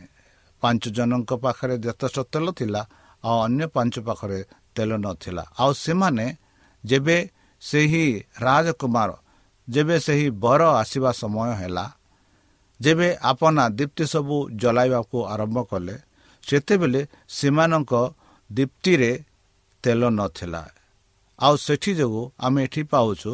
ପାଞ୍ଚ 0.63 0.83
ଜଣଙ୍କ 0.95 1.31
ପାଖରେ 1.43 1.75
ଯଥେଷ୍ଟ 1.85 2.17
ତେଲ 2.31 2.47
ଥିଲା 2.59 2.81
ଆଉ 3.23 3.37
ଅନ୍ୟ 3.47 3.65
ପାଞ୍ଚ 3.75 3.95
ପାଖରେ 4.07 4.39
ତେଲ 4.75 4.91
ନଥିଲା। 5.05 5.43
ଆଉ 5.59 5.71
ସେମାନେ 5.85 6.25
ଯେବେ 6.83 7.17
ସେହି 7.61 8.05
ରାଜକୁମାର 8.41 9.09
ଯେବେ 9.67 9.97
ସେହି 10.05 10.27
ବର 10.43 10.61
ଆସିବା 10.81 11.11
ସମୟ 11.21 11.49
ହେଲା 11.59 11.85
ଯେବେ 12.79 13.07
ଆପଣା 13.31 13.63
ଦୀପ୍ତି 13.79 14.05
ସବୁ 14.13 14.35
ଜଲାଇବାକୁ 14.61 15.17
ଆରମ୍ଭ 15.33 15.57
କଲେ 15.71 15.95
ସେତେବେଳେ 16.43 17.01
ସେମାନଙ୍କ 17.29 17.93
ଦୀପ୍ତିରେ 18.49 19.11
ତେଲ 19.83 20.01
ନଥିଲା। 20.19 20.63
ଆଉ 21.39 21.55
ସେଥି 21.57 21.91
ଯୋଗୁଁ 21.99 22.23
ଆମେ 22.45 22.59
ଏଠି 22.65 22.81
ପାଉଛୁ 22.91 23.31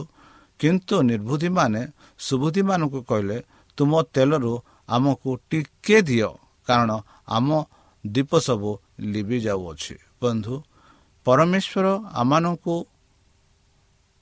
କିନ୍ତୁ 0.60 0.96
ନିର୍ବୁଦ୍ଧିମାନେ 1.10 1.82
ସୁବୁଦ୍ଧିମାନଙ୍କୁ 2.20 3.00
କହିଲେ 3.10 3.38
ତୁମ 3.78 3.92
ତେଲରୁ 4.14 4.54
ଆମକୁ 4.90 5.30
ଟିକେ 5.50 5.98
ଦିଅ 6.10 6.30
କାରଣ 6.68 6.92
ଆମ 7.38 7.50
ଦ୍ୱୀପ 8.04 8.32
ସବୁ 8.48 8.70
ଲିଭି 9.14 9.38
ଯାଉଅଛି 9.46 9.96
ବନ୍ଧୁ 10.22 10.56
ପରମେଶ୍ୱର 11.26 11.86
ଆମମାନଙ୍କୁ 12.22 12.76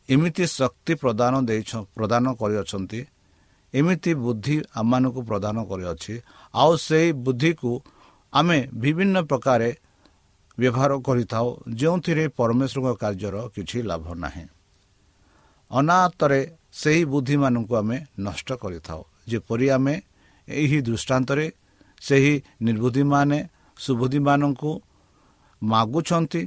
ଏମିତି 0.10 0.46
ଶକ୍ତି 0.58 0.94
ପ୍ରଦାନ 1.04 1.34
ଦେଇଛ 1.50 1.72
ପ୍ରଦାନ 1.96 2.26
କରିଅଛନ୍ତି। 2.34 3.00
ଏମିତି 3.74 4.12
ବୁଦ୍ଧି 4.24 4.56
ଆମମାନଙ୍କୁ 4.76 5.22
ପ୍ରଦାନ 5.30 5.58
କରିଅଛି। 5.70 6.14
ଆଉ 6.54 6.72
ସେହି 6.88 7.10
ବୁଦ୍ଧିକୁ 7.26 7.72
ଆମେ 8.34 8.58
ବିଭିନ୍ନ 8.74 9.16
ପ୍ରକାର 9.30 9.62
ବ୍ୟବହାର 10.58 10.92
କରିଥାଉ। 11.08 11.48
ଯେଉଁଥିରେ 11.80 12.24
ପରମେଶ୍ୱରଙ୍କ 12.38 12.96
କାର୍ଯ୍ୟର 13.04 13.36
କିଛି 13.56 13.78
ଲାଭ 13.90 14.06
ନାହିଁ। 14.24 14.46
ଅନାଥରେ 15.72 16.42
ସେହି 16.82 17.04
ବୁଦ୍ଧିମାନଙ୍କୁ 17.06 17.74
ଆମେ 17.82 17.98
ନଷ୍ଟ 18.20 18.50
କରିଥାଉ। 18.64 19.02
ଯେପରି 19.30 19.68
ଆମେ 19.70 19.96
ଏହି 20.48 20.78
ଦୃଷ୍ଟାନ୍ତରେ 20.82 21.46
ସେହି 22.02 22.34
ନିର୍ବୁଦ୍ଧିମାନେ 22.62 23.40
ସୁବୁଦ୍ଧିମାନଙ୍କୁ 23.78 24.72
ମାଗୁଛନ୍ତି 25.62 26.42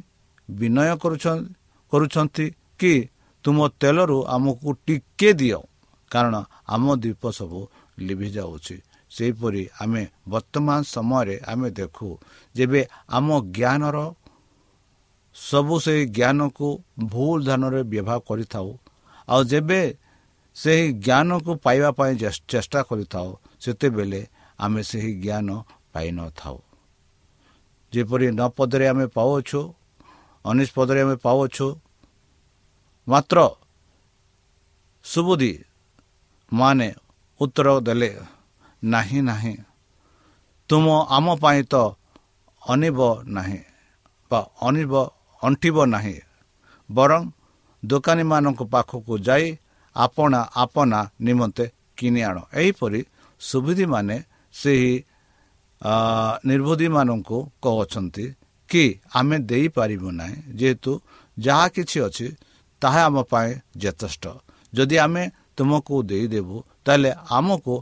ବିନୟ 0.48 0.78
କରୁଛନ୍ତି 1.92 2.46
କି 2.80 2.94
ତୁମ 3.44 3.58
ତେଲରୁ 3.80 4.18
ଆମକୁ 4.34 4.68
ଟିକେ 4.86 5.30
ଦିଅ। 5.40 5.60
କାରଣ 6.10 6.34
ଆମ 6.74 6.84
ଦ୍ୱୀପ 7.02 7.22
ସବୁ 7.38 7.60
ଲିଭି 7.98 8.28
ଯାଉଛି। 8.36 8.76
ସେହିପରି 9.10 9.62
ଆମେ 9.82 10.02
ବର୍ତ୍ତମାନ 10.32 10.78
ସମୟରେ 10.94 11.36
ଆମେ 11.52 11.68
ଦେଖୁ 11.78 12.08
ଯେବେ 12.54 12.80
ଆମ 13.08 13.28
ଜ୍ଞାନର 13.56 13.98
ସବୁ 15.36 15.74
ସେହି 15.84 16.04
ଜ୍ଞାନକୁ 16.16 16.68
ଭୁଲ 17.12 17.38
ଧାନରେ 17.48 17.80
ବ୍ୟବହାର 17.92 18.18
କରିଥାଉ 18.28 18.68
ଆଉ 19.28 19.40
ଯେବେ 19.52 19.80
ସେହି 20.56 20.86
ଜ୍ଞାନକୁ 21.06 21.50
ପାଇବା 21.64 21.90
ପାଇଁ 21.98 22.12
ଚେଷ୍ଟା 22.50 22.80
କରିଥାଉ 22.88 23.28
ସେତେବେଳେ 23.62 24.20
ଆମେ 24.58 24.80
ସେହି 24.90 25.12
ଜ୍ଞାନ 25.24 25.48
ପାଇନଥାଉ। 25.92 26.56
ଯେପରି 27.92 28.26
ନ 28.30 28.40
ପଦରେ 28.56 28.86
ଆମେ 28.92 29.06
ପାଉଅଛୁ 29.16 29.60
ଅନିଶ 30.44 30.68
ପଦରେ 30.76 31.00
ଆମେ 31.04 31.16
ପାଉଅଛୁ 31.26 31.66
ମାତ୍ର 33.10 33.38
ସୁବୁଦ୍ଧି 35.04 35.52
ମାନେ 36.52 36.88
ଉତ୍ତର 37.40 37.68
ଦେଲେ 37.86 38.10
ନାହିଁ 38.82 39.20
ନାହିଁ 39.30 39.54
ତୁମ 40.70 40.86
ଆମ 41.16 41.26
ପାଇଁ 41.42 41.62
ତ 41.72 41.74
ଅନିବ 42.62 42.98
ନାହିଁ 43.36 43.60
ବା 44.30 44.40
ଅନିବ 44.68 44.92
ଅଣ୍ଟିବ 45.42 45.76
ନାହିଁ 45.94 46.18
ବରଂ 46.88 47.22
ଦୋକାନୀମାନଙ୍କ 47.82 48.60
ପାଖକୁ 48.72 49.12
ଯାଇ 49.28 49.46
ଆପଣା 49.96 50.40
ଆପଣା 50.62 50.98
ନିମନ୍ତେ 51.26 51.64
କିଣି 51.98 52.20
ଆଣ। 52.28 52.36
ଏହିପରି 52.60 53.00
ସୁବିଧିମାନେ 53.40 54.16
ସେହି 54.54 54.94
ନିର୍ବୁଦ୍ଧିମାନଙ୍କୁ 56.48 57.38
କହୁଛନ୍ତି 57.64 58.24
କି 58.70 58.84
ଆମେ 59.18 59.36
ଦେଇପାରିବୁ 59.50 60.08
ନାହିଁ। 60.20 60.36
ଯେହେତୁ 60.58 60.92
ଯାହା 61.36 61.66
କିଛି 61.74 61.98
ଅଛି 62.06 62.26
ତାହା 62.82 63.02
ଆମ 63.08 63.16
ପାଇଁ 63.30 63.50
ଯଥେଷ୍ଟ। 63.82 64.24
ଯଦି 64.72 64.96
ଆମେ 65.04 65.22
ତୁମକୁ 65.56 65.94
ଦେଇଦେବୁ 66.10 66.56
ତାହେଲେ 66.84 67.10
ଆମକୁ 67.36 67.74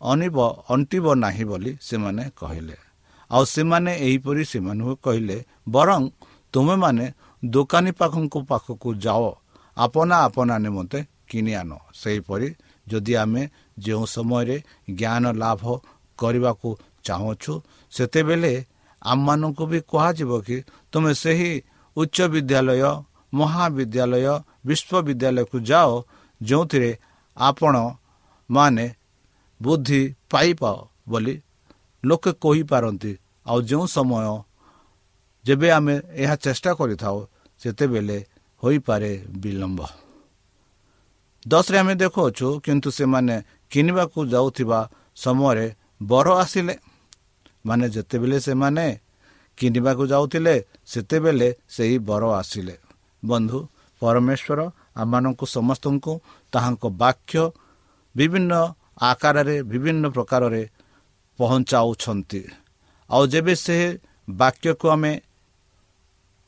ଅନିବ 0.00 0.36
ଅଣ୍ଟିବ 0.72 1.06
ନାହିଁ 1.24 1.44
ବୋଲି 1.50 1.72
ସେମାନେ 1.80 2.24
କହିଲେ। 2.40 2.76
ଆଉ 3.30 3.44
ସେମାନେ 3.54 3.92
ଏହିପରି 4.06 4.42
ସେମାନଙ୍କୁ 4.52 4.94
କହିଲେ 5.04 5.38
ବରଂ 5.68 6.02
ତୁମେମାନେ 6.54 7.06
ଦୋକାନୀ 7.42 7.90
ପାଖଙ୍କ 8.00 8.34
ପାଖକୁ 8.50 8.88
ଯାଅ 9.04 9.24
ଆପନା 9.76 10.16
ଆପନା 10.26 10.54
ନିମନ୍ତେ 10.64 10.98
କିଣି 11.28 11.52
ଆଣ। 11.60 11.70
ସେହିପରି 12.00 12.48
ଯଦି 12.86 13.12
ଆମେ 13.22 13.42
ଯେଉଁ 13.84 14.04
ସମୟରେ 14.14 14.56
ଜ୍ଞାନ 14.98 15.24
ଲାଭ 15.42 15.62
କରିବାକୁ 16.18 16.68
ଚାହୁଁଛୁ 17.06 17.52
ସେତେବେଳେ 17.92 18.52
ଆମମାନଙ୍କୁ 19.02 19.64
ବି 19.70 19.78
କୁହାଯିବ 19.90 20.32
କି 20.46 20.56
ତୁମେ 20.92 21.12
ସେହି 21.22 21.50
ଉଚ୍ଚ 21.96 22.16
ବିଦ୍ୟାଳୟ 22.32 22.82
ମହାବିଦ୍ୟାଳୟ 23.32 24.26
ବିଶ୍ୱବିଦ୍ୟାଳୟକୁ 24.66 25.58
ଯାଅ 25.60 25.90
ଯେଉଁଥିରେ 26.42 26.98
ଆପଣ 27.36 27.74
ମାନେ 28.50 28.86
ବୁଦ୍ଧି 29.62 30.14
ପାଇପାଅ 30.30 30.76
ବୋଲି 31.08 31.34
ଲୋକେ 32.04 32.32
କହିପାରନ୍ତି। 32.32 33.12
ଆଉ 33.46 33.58
ଯେଉଁ 33.62 33.86
ସମୟ 33.86 34.42
ଯେବେ 35.44 35.70
ଆମେ 35.70 35.94
ଏହା 36.12 36.36
ଚେଷ୍ଟା 36.36 36.70
କରିଥାଉ 36.74 37.26
ସେତେବେଳେ 37.58 38.18
ହୋଇପାରେ 38.62 39.12
ବିଳମ୍ବ। 39.36 39.80
ଦଶରେ 41.48 41.78
ଆମେ 41.78 41.94
ଦେଖୁଅଛୁ 41.94 42.60
କିନ୍ତୁ 42.60 42.90
ସେମାନେ 42.90 43.36
କିଣିବାକୁ 43.70 44.18
ଯାଉଥିବା 44.26 44.90
ସମୟରେ 45.16 45.66
ବର 46.02 46.26
ଆସିଲେ। 46.36 46.74
ମାନେ 47.66 47.86
ଯେତେବେଳେ 47.88 48.38
ସେମାନେ 48.40 48.86
କିଣିବାକୁ 49.58 50.02
ଯାଉଥିଲେ 50.06 50.54
ସେତେବେଳେ 50.86 51.48
ସେହି 51.68 51.98
ବର 51.98 52.22
ଆସିଲେ। 52.34 52.74
ବନ୍ଧୁ 53.30 53.58
ପରମେଶ୍ୱର 54.02 54.60
ଆମମାନଙ୍କୁ 54.96 55.44
ସମସ୍ତଙ୍କୁ 55.56 56.12
ତାହାଙ୍କ 56.52 56.84
ବାକ୍ୟ 57.02 57.42
ବିଭିନ୍ନ 58.14 58.52
ଆକାରରେ 59.10 59.56
ବିଭିନ୍ନ 59.70 60.04
ପ୍ରକାରରେ 60.08 60.62
ପହଞ୍ଚାଉଛନ୍ତି। 61.38 62.42
ଆଉ 63.10 63.22
ଯେବେ 63.32 63.54
ସେ 63.64 63.76
ବାକ୍ୟକୁ 64.28 64.86
ଆମେ 64.88 65.12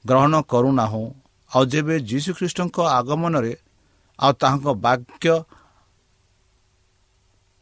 ଗ୍ରହଣ 0.05 0.35
କରୁନାହୁଁ 0.43 1.05
ଆଉ 1.51 1.63
ଯେବେ 1.73 1.95
ଯୀଶୁଖ୍ରୀଷ୍ଟଙ୍କ 2.11 2.77
ଆଗମନରେ 2.99 3.55
ଆଉ 4.19 4.33
ତାହାଙ୍କ 4.41 4.67
ବାକ୍ୟ 4.87 5.35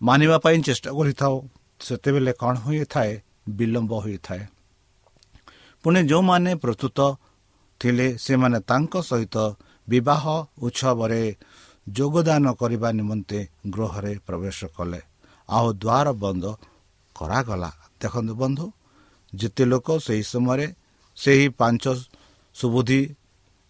ମାନିବା 0.01 0.37
ପାଇଁ 0.45 0.57
ଚେଷ୍ଟା 0.67 0.91
କରିଥାଉ 0.99 1.35
ସେତେବେଳେ 1.81 2.33
କ'ଣ 2.41 2.55
ହୋଇଥାଏ? 2.67 3.13
ବିଳମ୍ବ 3.49 3.93
ହୋଇଥାଏ। 4.05 4.43
ପୁଣି 5.85 6.01
ଯେଉଁମାନେ 6.11 6.51
ପ୍ରସ୍ତୁତ 6.63 6.99
ଥିଲେ 7.81 8.07
ସେମାନେ 8.19 8.59
ତାଙ୍କ 8.61 8.95
ସହିତ 9.01 9.37
ବିବାହ 9.89 10.23
ଉତ୍ସବରେ 10.63 11.23
ଯୋଗଦାନ 11.87 12.45
କରିବା 12.53 12.89
ନିମନ୍ତେ 12.99 13.41
ଗୃହରେ 13.71 14.13
ପ୍ରବେଶ 14.27 14.59
କଲେ। 14.77 15.01
ଆଉ 15.49 15.69
ଦ୍ୱାର 15.83 16.07
ବନ୍ଦ 16.23 16.45
କରାଗଲା। 17.17 17.71
ଦେଖନ୍ତୁ 18.01 18.35
ବନ୍ଧୁ 18.35 18.67
ଯେତେ 19.33 19.65
ଲୋକ 19.65 19.89
ସେହି 20.07 20.25
ସମୟରେ 20.33 20.67
ସେହି 21.17 21.47
ପାଞ୍ଚ 21.61 21.85
ସୁବୁଦ୍ଧି 22.57 23.03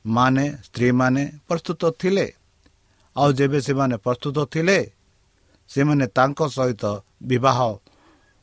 ମାନେ 0.04 0.44
ସ୍ତ୍ରୀମାନେ 0.66 1.22
ପ୍ରସ୍ତୁତ 1.48 1.82
ଥିଲେ। 2.00 2.26
ଆଉ 3.16 3.28
ଯେବେ 3.32 3.58
ସେମାନେ 3.60 3.96
ପ୍ରସ୍ତୁତ 3.96 4.36
ଥିଲେ 4.44 4.78
ସେମାନେ 5.70 6.04
ତାଙ୍କ 6.16 6.40
ସହିତ 6.48 6.84
ବିବାହ 7.22 7.58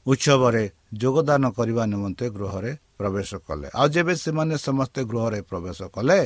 ଉତ୍ସବରେ 0.05 0.63
ଯୋଗଦାନ 0.93 1.43
କରିବା 1.49 1.83
ନିମନ୍ତେ 1.85 2.25
ଗୃହରେ 2.29 2.71
ପ୍ରବେଶ 3.03 3.31
କଲେ। 3.47 3.67
ଆଉ 3.79 3.87
ଯେବେ 3.93 4.13
ସେମାନେ 4.23 4.55
ସମସ୍ତେ 4.67 5.01
ଗୃହରେ 5.11 5.39
ପ୍ରବେଶ 5.49 5.79
କଲେ 5.95 6.19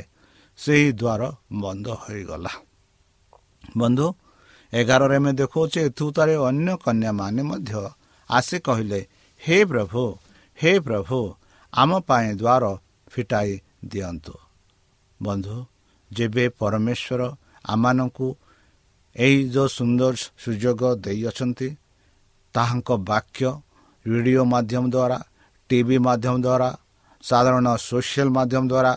ସେହି 0.59 0.89
ଦ୍ୱାର 1.01 1.21
ବନ୍ଦ 1.61 1.87
ହୋଇଗଲା। 2.03 2.53
ବନ୍ଧୁ 3.77 4.07
ଏଗାରରେ 4.73 5.17
ଆମେ 5.17 5.31
ଦେଖାଉଛେ 5.39 5.79
ଏଥୁତାରେ 5.89 6.35
ଅନ୍ୟ 6.49 6.71
କନ୍ୟାମାନେ 6.85 7.41
ମଧ୍ୟ 7.49 7.73
ଆସି 8.29 8.57
କହିଲେ 8.67 8.99
ହେ 9.41 9.57
ପ୍ରଭୁ 9.71 10.03
ହେ 10.57 10.71
ପ୍ରଭୁ 10.85 11.19
ଆମ 11.73 11.91
ପାଇଁ 12.07 12.29
ଦ୍ୱାର 12.41 12.63
ଫିଟାଇ 13.11 13.51
ଦିଅନ୍ତୁ। 13.91 14.35
ବନ୍ଧୁ 15.19 15.57
ଯେବେ 16.11 16.45
ପରମେଶ୍ୱର 16.59 17.21
ଆମମାନଙ୍କୁ 17.65 18.27
ଏହି 19.15 19.37
ଯେଉଁ 19.53 19.69
ସୁନ୍ଦର 19.77 20.13
ସୁଯୋଗ 20.43 20.81
ଦେଇଅଛନ୍ତି 21.05 21.69
ତାହାଙ୍କ 22.55 22.89
ବାକ୍ୟ 23.09 23.49
ରେଡ଼ିଓ 24.05 24.43
ମାଧ୍ୟମ 24.53 24.83
ଦ୍ୱାରା 24.95 25.17
ଟିଭି 25.69 25.97
ମାଧ୍ୟମ 26.07 26.35
ଦ୍ୱାରା 26.45 26.69
ସାଧାରଣ 27.23 27.67
ସୋସିଆଲ 27.87 28.29
ମାଧ୍ୟମ 28.37 28.63
ଦ୍ୱାରା 28.71 28.93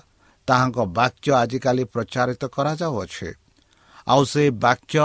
ତାହାଙ୍କ 0.49 0.79
ବାକ୍ୟ 0.99 1.29
ଆଜିକାଲି 1.41 1.85
ପ୍ରଚାରିତ 1.93 2.43
କରାଯାଉଅଛି। 2.55 3.29
ଆଉ 4.07 4.23
ସେ 4.33 4.43
ବାକ୍ୟ 4.65 5.05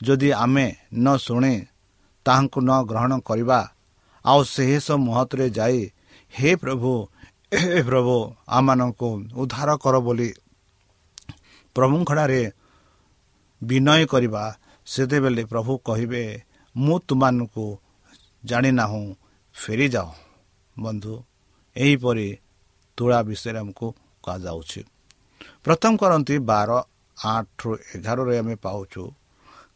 ଯଦି 0.00 0.30
ଆମେ 0.44 0.66
ନ 0.94 1.06
ଶୁଣେ 1.24 1.54
ତାହାଙ୍କୁ 2.26 2.58
ନ 2.68 2.70
ଗ୍ରହଣ 2.90 3.12
କରିବା 3.28 3.60
ଆଉ 4.24 4.40
ଶେଷ 4.54 4.86
ମହତରେ 5.06 5.46
ଯାଇ 5.58 5.80
ହେ 6.32 6.50
ପ୍ରଭୁ 6.62 6.92
ହେ 7.54 7.80
ପ୍ରଭୁ 7.88 8.16
ଆମମାନଙ୍କୁ 8.48 9.08
ଉଦ୍ଧାର 9.40 9.70
କର 9.82 9.94
ବୋଲି 10.06 10.30
ପ୍ରଭୁଙ୍କଡ଼ାରେ 11.76 12.42
ବିନୟ 13.62 14.04
କରିବା 14.12 14.42
ସେତେବେଳେ 14.86 15.42
ପ୍ରଭୁ 15.52 15.72
କହିବେ 15.88 16.22
ମୁଁ 16.74 16.96
ତୁମମାନଙ୍କୁ 17.08 17.66
ଜାଣିନାହୁଁ 18.44 19.02
ଫେରିଯାଅ। 19.54 20.10
ବନ୍ଧୁ 20.78 21.14
ଏହିପରି 21.76 22.28
ତୁଳା 22.98 23.18
ବିଷୟରେ 23.28 23.58
ଆମକୁ 23.62 23.86
କୁହାଯାଉଛି। 24.24 24.80
ପ୍ରଥମ 25.64 25.92
କରନ୍ତି 26.02 26.34
ବାର 26.50 26.70
ଆଠରୁ 27.16 27.70
ଏଗାରରେ 27.94 28.34
ଆମେ 28.42 28.54
ପାଉଛୁ 28.64 29.02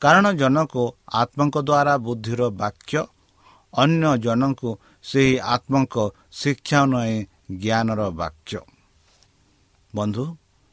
କାରଣ 0.02 0.26
ଜଣକୁ 0.40 0.82
ଆତ୍ମାଙ୍କ 1.20 1.56
ଦ୍ୱାରା 1.68 1.94
ବୁଦ୍ଧିର 2.06 2.42
ବାକ୍ୟ 2.62 2.94
ଅନ୍ୟ 3.74 4.06
ଜଣଙ୍କୁ 4.24 4.70
ସେହି 5.04 5.34
ଆତ୍ମାଙ୍କ 5.54 5.94
ଶିକ୍ଷା 6.40 6.80
ନୁହେଁ 6.92 7.16
ଜ୍ଞାନର 7.62 8.00
ବାକ୍ୟ। 8.20 8.58
ବନ୍ଧୁ 9.92 10.24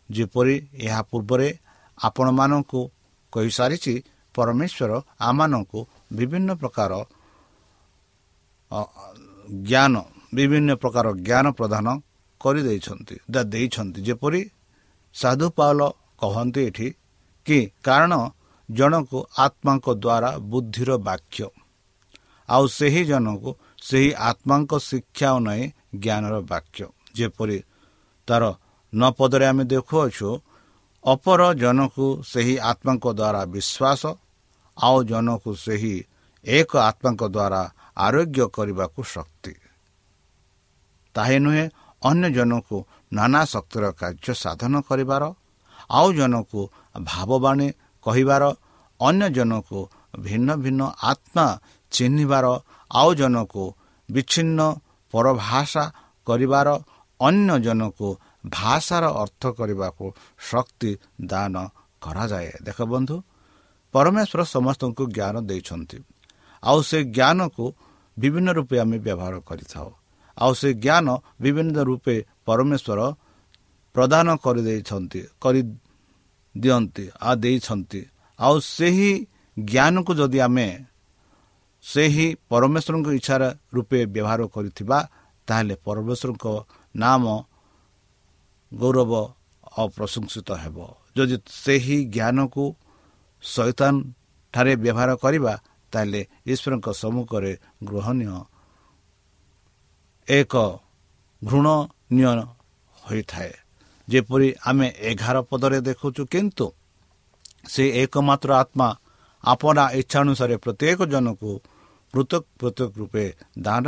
ଯେପରି 0.09 0.55
ଏହା 0.85 1.01
ପୂର୍ବରେ 1.09 1.49
ଆପଣମାନଙ୍କୁ 1.97 2.81
କହିସାରିଛି 3.33 3.93
ପରମେଶ୍ୱର 4.35 4.91
ଆମମାନଙ୍କୁ 5.27 5.79
ବିଭିନ୍ନ 6.17 6.49
ପ୍ରକାର 6.61 6.91
ଜ୍ଞାନ 9.65 9.95
ବିଭିନ୍ନ 10.33 10.69
ପ୍ରକାର 10.81 11.05
ଜ୍ଞାନ 11.27 11.45
ପ୍ରଦାନ 11.51 11.87
କରିଦେଇଛନ୍ତି 12.41 13.15
ଦେଇଛନ୍ତି। 13.53 13.99
ଯେପରି 14.07 14.41
ସାଧୁ 15.15 15.47
ପାଉଲ 15.57 15.81
କହନ୍ତି 16.21 16.61
ଏଠି 16.69 16.87
କି 17.45 17.59
କାରଣ 17.83 18.13
ଜଣକୁ 18.69 19.17
ଆତ୍ମାଙ୍କ 19.45 19.87
ଦ୍ୱାରା 20.03 20.29
ବୁଦ୍ଧିର 20.51 20.91
ବାକ୍ୟ 21.07 21.47
ଆଉ 22.49 22.63
ସେହି 22.77 23.01
ଜଣକୁ 23.05 23.49
ସେହି 23.81 24.09
ଆତ୍ମାଙ୍କ 24.29 24.71
ଶିକ୍ଷା 24.89 25.29
ନାହିଁ 25.39 25.65
ଜ୍ଞାନର 26.03 26.35
ବାକ୍ୟ। 26.51 26.85
ଯେପରି 27.15 27.57
ତାର 28.27 28.43
ନ 28.93 29.01
ପଦରେ 29.17 29.45
ଆମେ 29.45 29.63
ଦେଖୁଅଛୁ 29.73 30.29
ଅପର 31.03 31.41
ଜଣକୁ 31.53 32.05
ସେହି 32.23 32.55
ଆତ୍ମାଙ୍କ 32.71 33.05
ଦ୍ୱାରା 33.19 33.41
ବିଶ୍ୱାସ 33.53 34.01
ଆଉ 34.77 34.97
ଜଣକୁ 35.03 35.49
ସେହି 35.55 35.95
ଏକ 36.45 36.71
ଆତ୍ମାଙ୍କ 36.89 37.21
ଦ୍ୱାରା 37.35 37.61
ଆରୋଗ୍ୟ 37.97 38.43
କରିବାକୁ 38.55 39.01
ଶକ୍ତି। 39.15 39.53
ତାହା 41.15 41.37
ନୁହେଁ 41.45 41.65
ଅନ୍ୟ 42.01 42.27
ଜଣକୁ 42.37 42.77
ନାନା 43.13 43.41
ଶକ୍ତିର 43.45 43.85
କାର୍ଯ୍ୟ 43.91 44.33
ସାଧନ 44.43 44.73
କରିବାର 44.89 45.23
ଆଉ 45.89 46.07
ଜଣକୁ 46.13 46.59
ଭାବବାଣୀ 47.03 47.67
କହିବାର 48.05 48.43
ଅନ୍ୟ 48.99 49.25
ଜଣକୁ 49.29 49.79
ଭିନ୍ନ 50.19 50.49
ଭିନ୍ନ 50.55 50.81
ଆତ୍ମା 51.01 51.45
ଚିହ୍ନିବାର 51.91 52.45
ଆଉ 52.91 53.09
ଜଣକୁ 53.13 53.63
ବିଚ୍ଛିନ୍ନ 54.09 54.59
ପରଭାଷା 55.13 55.83
କରିବାର 56.27 56.67
ଅନ୍ୟ 57.19 57.51
ଜଣକୁ 57.59 58.07
ଭାଷାର 58.49 59.05
ଅର୍ଥ 59.23 59.43
କରିବାକୁ 59.59 60.05
ଶକ୍ତି 60.49 60.91
ଦାନ 61.25 61.55
କରାଯାଏ। 62.01 62.51
ଦେଖ 62.63 62.77
ବନ୍ଧୁ 62.83 63.15
ପରମେଶ୍ୱର 63.93 64.41
ସମସ୍ତଙ୍କୁ 64.55 65.03
ଜ୍ଞାନ 65.15 65.35
ଦେଇଛନ୍ତି। 65.41 65.97
ଆଉ 66.63 66.79
ସେ 66.81 66.99
ଜ୍ଞାନକୁ 67.17 67.65
ବିଭିନ୍ନ 68.17 68.49
ରୂପେ 68.51 68.75
ଆମେ 68.79 68.97
ବ୍ୟବହାର 68.97 69.35
କରିଥାଉ। 69.39 69.89
ଆଉ 70.39 70.51
ସେ 70.59 70.69
ଜ୍ଞାନ 70.83 71.07
ବିଭିନ୍ନ 71.41 71.77
ରୂପେ 71.89 72.15
ପରମେଶ୍ୱର 72.47 72.99
ପ୍ରଦାନ 73.95 74.27
କରିଦେଇଛନ୍ତି 74.45 75.21
କରି 75.41 75.61
ଦିଅନ୍ତି 76.55 77.05
ଆଉ 77.19 77.35
ଦେଇଛନ୍ତି। 77.43 78.01
ଆଉ 78.39 78.55
ସେହି 78.75 79.11
ଜ୍ଞାନକୁ 79.57 80.11
ଯଦି 80.19 80.39
ଆମେ 80.47 80.67
ସେହି 81.83 82.27
ପରମେଶ୍ୱରଙ୍କ 82.51 83.07
ଇଚ୍ଛାର 83.19 83.43
ରୂପେ 83.75 83.99
ବ୍ୟବହାର 84.13 84.41
କରିଥିବା 84.55 84.97
ତାହେଲେ 85.47 85.75
ପରମେଶ୍ୱରଙ୍କ 85.85 86.45
ନାମ 86.95 87.23
ଗୌରବ 88.71 89.11
ଅପ୍ରଶଂସିତ 89.83 90.49
ହେବ। 90.63 90.77
ଯଦି 91.15 91.35
ସେହି 91.63 91.97
ଜ୍ଞାନକୁ 92.15 92.63
ଶୈତାନ 93.43 93.93
ଠାରେ 94.53 94.73
ବ୍ୟବହାର 94.83 95.09
କରିବା 95.23 95.53
ତାହେଲେ 95.93 96.21
ଈଶ୍ୱରଙ୍କ 96.51 96.87
ସମ୍ମୁଖରେ 97.01 97.53
ଗ୍ରହଣୀୟ 97.83 98.37
ଏକ 100.29 100.53
ଘୃଣନୀୟ 101.41 102.43
ହୋଇଥାଏ। 103.03 103.53
ଯେପରି 104.07 104.47
ଆମେ 104.65 104.87
ଏଗାର 105.09 105.37
ପଦରେ 105.49 105.79
ଦେଖୁଛୁ 105.87 106.21
କିନ୍ତୁ 106.33 106.65
ସେ 107.69 107.83
ଏକମାତ୍ର 108.01 108.49
ଆତ୍ମା 108.63 108.87
ଆପଣା 109.43 109.83
ଇଚ୍ଛା 109.99 110.17
ଅନୁସାରେ 110.23 110.55
ପ୍ରତ୍ୟେକ 110.63 110.99
ଜଣକୁ 111.13 111.51
ପୃଥକ 112.13 112.43
ପୃଥକ 112.59 112.89
ରୂପେ 112.99 113.25
ଦାନ 113.59 113.85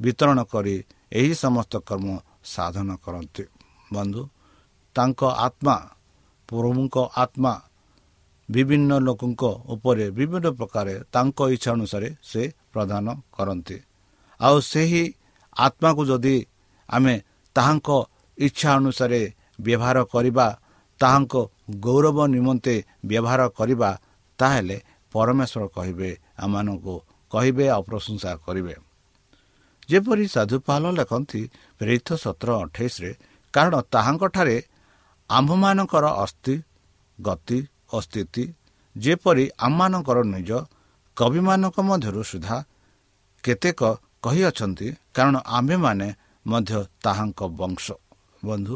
ବିତରଣ 0.00 0.38
କରି 0.52 0.76
ଏହି 1.12 1.32
ସମସ୍ତ 1.34 1.72
କର୍ମ 1.88 2.08
ସାଧନ 2.44 2.88
କରନ୍ତି। 3.04 3.44
ବନ୍ଧୁ 3.92 4.22
ତାଙ୍କ 4.96 5.20
ଆତ୍ମା 5.46 5.76
ପ୍ରଭୁଙ୍କ 6.48 6.96
ଆତ୍ମା 7.16 7.52
ବିଭିନ୍ନ 8.48 8.90
ଲୋକଙ୍କ 9.06 9.42
ଉପରେ 9.74 10.06
ବିଭିନ୍ନ 10.10 10.46
ପ୍ରକାର 10.58 10.86
ତାଙ୍କ 11.14 11.38
ଇଚ୍ଛା 11.54 11.70
ଅନୁସାରେ 11.76 12.08
ସେ 12.22 12.42
ପ୍ରଦାନ 12.72 13.06
କରନ୍ତି। 13.32 13.76
ଆଉ 14.40 14.56
ସେହି 14.72 15.04
ଆତ୍ମାକୁ 15.56 16.02
ଯଦି 16.10 16.36
ଆମେ 16.88 17.14
ତାହାଙ୍କ 17.56 17.88
ଇଚ୍ଛା 18.38 18.70
ଅନୁସାରେ 18.76 19.20
ବ୍ୟବହାର 19.60 19.98
କରିବା 20.04 20.46
ତାହାଙ୍କ 21.00 21.34
ଗୌରବ 21.80 22.18
ନିମନ୍ତେ 22.26 22.74
ବ୍ୟବହାର 23.06 23.40
କରିବା 23.58 23.90
ତାହେଲେ 24.38 24.76
ପରମେଶ୍ୱର 25.14 25.62
କହିବେ 25.76 26.10
ଆମମାନଙ୍କୁ 26.38 26.94
କହିବେ 27.32 27.64
ଆଉ 27.68 27.82
ପ୍ରଶଂସା 27.82 28.30
କରିବେ। 28.46 28.74
ଯେପରି 29.88 30.24
ସାଧୁପାଲ 30.34 30.84
ଲେଖନ୍ତି 30.98 31.40
ପ୍ରେରିତ 31.78 32.08
ସତର 32.14 32.48
ଅଠେଇଶରେ 32.64 33.10
କାରଣ 33.54 33.74
ତାହାଙ୍କଠାରେ 33.94 34.56
ଆମ୍ଭମାନଙ୍କର 35.30 36.04
ଅସ୍ଥି 36.24 36.54
ଗତି 37.18 37.58
ଓ 37.92 37.96
ସ୍ଥିତି 38.00 38.44
ଯେପରି 38.96 39.44
ଆମମାନଙ୍କର 39.58 40.18
ନିଜ 40.34 40.50
କବିମାନଙ୍କ 41.16 41.76
ମଧ୍ୟରୁ 41.80 42.22
ସୁଦ୍ଧା 42.22 42.56
କେତେକ 43.44 43.80
କହିଅଛନ୍ତି 44.22 44.86
କାରଣ 45.14 45.36
ଆମ୍ଭେମାନେ 45.56 46.08
ମଧ୍ୟ 46.46 46.78
ତାହାଙ୍କ 47.04 47.40
ବଂଶ। 47.60 47.84
ବନ୍ଧୁ 48.44 48.74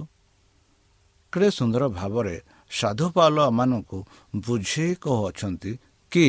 କେଡ଼େ 1.33 1.48
ସୁନ୍ଦର 1.50 1.83
ଭାବରେ 1.98 2.35
ସାଧୁପାଲ 2.70 3.37
ମାନଙ୍କୁ 3.50 3.98
ବୁଝେଇ 4.44 4.92
କହୁଅଛନ୍ତି 5.04 5.72
କି 6.12 6.26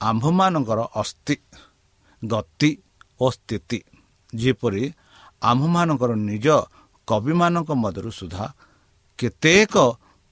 ଆମ୍ଭମାନଙ୍କର 0.00 0.80
ଅସ୍ଥି 1.02 1.36
ଗତି 2.22 2.70
ଓ 3.20 3.26
ସ୍ଥିତି 3.30 3.78
ଯେପରି 4.32 4.82
ଆମ୍ଭମାନଙ୍କର 5.42 6.10
ନିଜ 6.30 6.46
କବିମାନଙ୍କ 7.08 7.70
ମଧ୍ୟରୁ 7.82 8.10
ସୁଦ୍ଧା 8.10 8.46
କେତେକ 9.18 9.74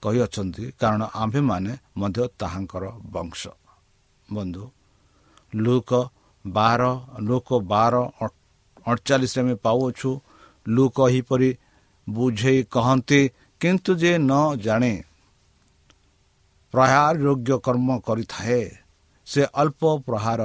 କହିଅଛନ୍ତି 0.03 0.65
କାରଣ 0.81 1.03
ଆମ୍ଭେମାନେ 1.23 1.73
ମଧ୍ୟ 1.97 2.21
ତାହାଙ୍କର 2.41 2.85
ବଂଶ। 3.15 3.41
ବନ୍ଧୁ 4.29 4.65
ଲୁକ 5.55 5.91
ବାର 6.47 6.83
ଲୋକ 7.21 7.49
ବାର 7.73 7.95
ଅଠଚାଳିଶରେ 8.87 9.41
ଆମେ 9.43 9.55
ପାଉଅଛୁ। 9.65 10.11
ଲୁକ 10.67 10.97
ଏହିପରି 11.11 11.51
ବୁଝେଇ 12.07 12.61
କହନ୍ତି 12.75 13.21
କିନ୍ତୁ 13.61 13.93
ଯେ 14.03 14.13
ନ 14.19 14.33
ଜାଣେ 14.57 14.95
ପ୍ରହାର 16.75 17.15
ଯୋଗ୍ୟ 17.25 17.53
କର୍ମ 17.67 17.89
କରିଥାଏ। 18.07 18.63
ସେ 19.27 19.43
ଅଳ୍ପ 19.61 19.83
ପ୍ରହାର 20.07 20.41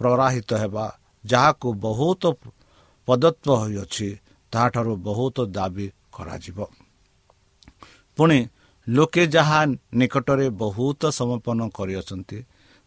ପ୍ରରାହିତ 0.00 0.50
ହେବା 0.62 0.86
ଯାହାକୁ 1.24 1.68
ବହୁତ 1.86 2.22
ପ୍ରଦତ୍ତ 3.08 3.46
ହୋଇଅଛି 3.60 4.08
ତାହାଠାରୁ 4.52 4.92
ବହୁତ 5.08 5.36
ଦାବି 5.56 5.86
କରାଯିବ। 6.12 6.58
ପୁଣି 8.18 8.38
ଲୋକେ 8.86 9.22
ଯାହା 9.26 9.60
ନିକଟରେ 9.94 10.46
ବହୁତ 10.62 11.00
ସମର୍ପଣ 11.18 11.58
କରିଅଛନ୍ତି 11.76 12.38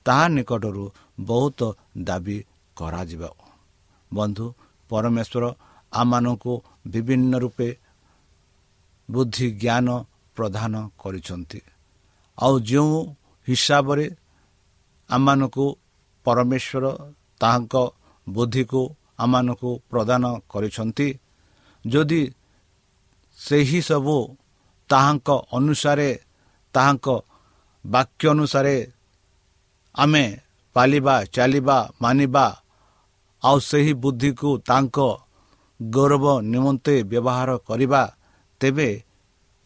ତାହା 0.06 0.26
ନିକଟରୁ 0.28 0.84
ବହୁତ 1.22 1.60
ଦାବି 2.04 2.38
କରାଯିବ। 2.78 3.24
ବନ୍ଧୁ 4.12 4.46
ପରମେଶ୍ୱର 4.90 5.44
ଆମମାନଙ୍କୁ 5.92 6.54
ବିଭିନ୍ନ 6.88 7.34
ରୂପେ 7.44 7.70
ବୁଦ୍ଧି 9.10 9.48
ଜ୍ଞାନ 9.62 9.88
ପ୍ରଦାନ 10.38 10.74
କରିଛନ୍ତି। 10.98 11.60
ଆଉ 12.38 12.54
ଯେଉଁ 12.70 12.98
ହିସାବରେ 13.48 14.06
ଆମମାନଙ୍କୁ 15.10 15.66
ପରମେଶ୍ୱର 16.26 16.86
ତାହାଙ୍କ 17.42 17.76
ବୁଦ୍ଧିକୁ 18.28 18.82
ଆମମାନଙ୍କୁ 19.20 19.72
ପ୍ରଦାନ 19.90 20.24
କରିଛନ୍ତି 20.50 21.08
ଯଦି 21.86 22.22
ସେହି 23.40 23.80
ସବୁ 23.82 24.18
ତାହାଙ୍କ 24.90 25.30
ଅନୁସାରେ 25.54 26.10
ତାହାଙ୍କ 26.74 27.08
ବାକ୍ୟ 27.86 28.24
ଅନୁସାରେ 28.30 28.76
ଆମେ 29.96 30.26
ପାଳିବା 30.76 31.16
ଚାଲିବା 31.36 31.78
ମାନିବା 32.02 32.46
ଆଉ 33.44 33.58
ସେହି 33.70 33.94
ବୁଦ୍ଧିକୁ 34.04 34.50
ତାଙ୍କ 34.70 34.98
ଗୌରବ 35.80 36.26
ନିମନ୍ତେ 36.52 36.96
ବ୍ୟବହାର 37.12 37.50
କରିବା 37.68 38.02
ତେବେ 38.62 38.90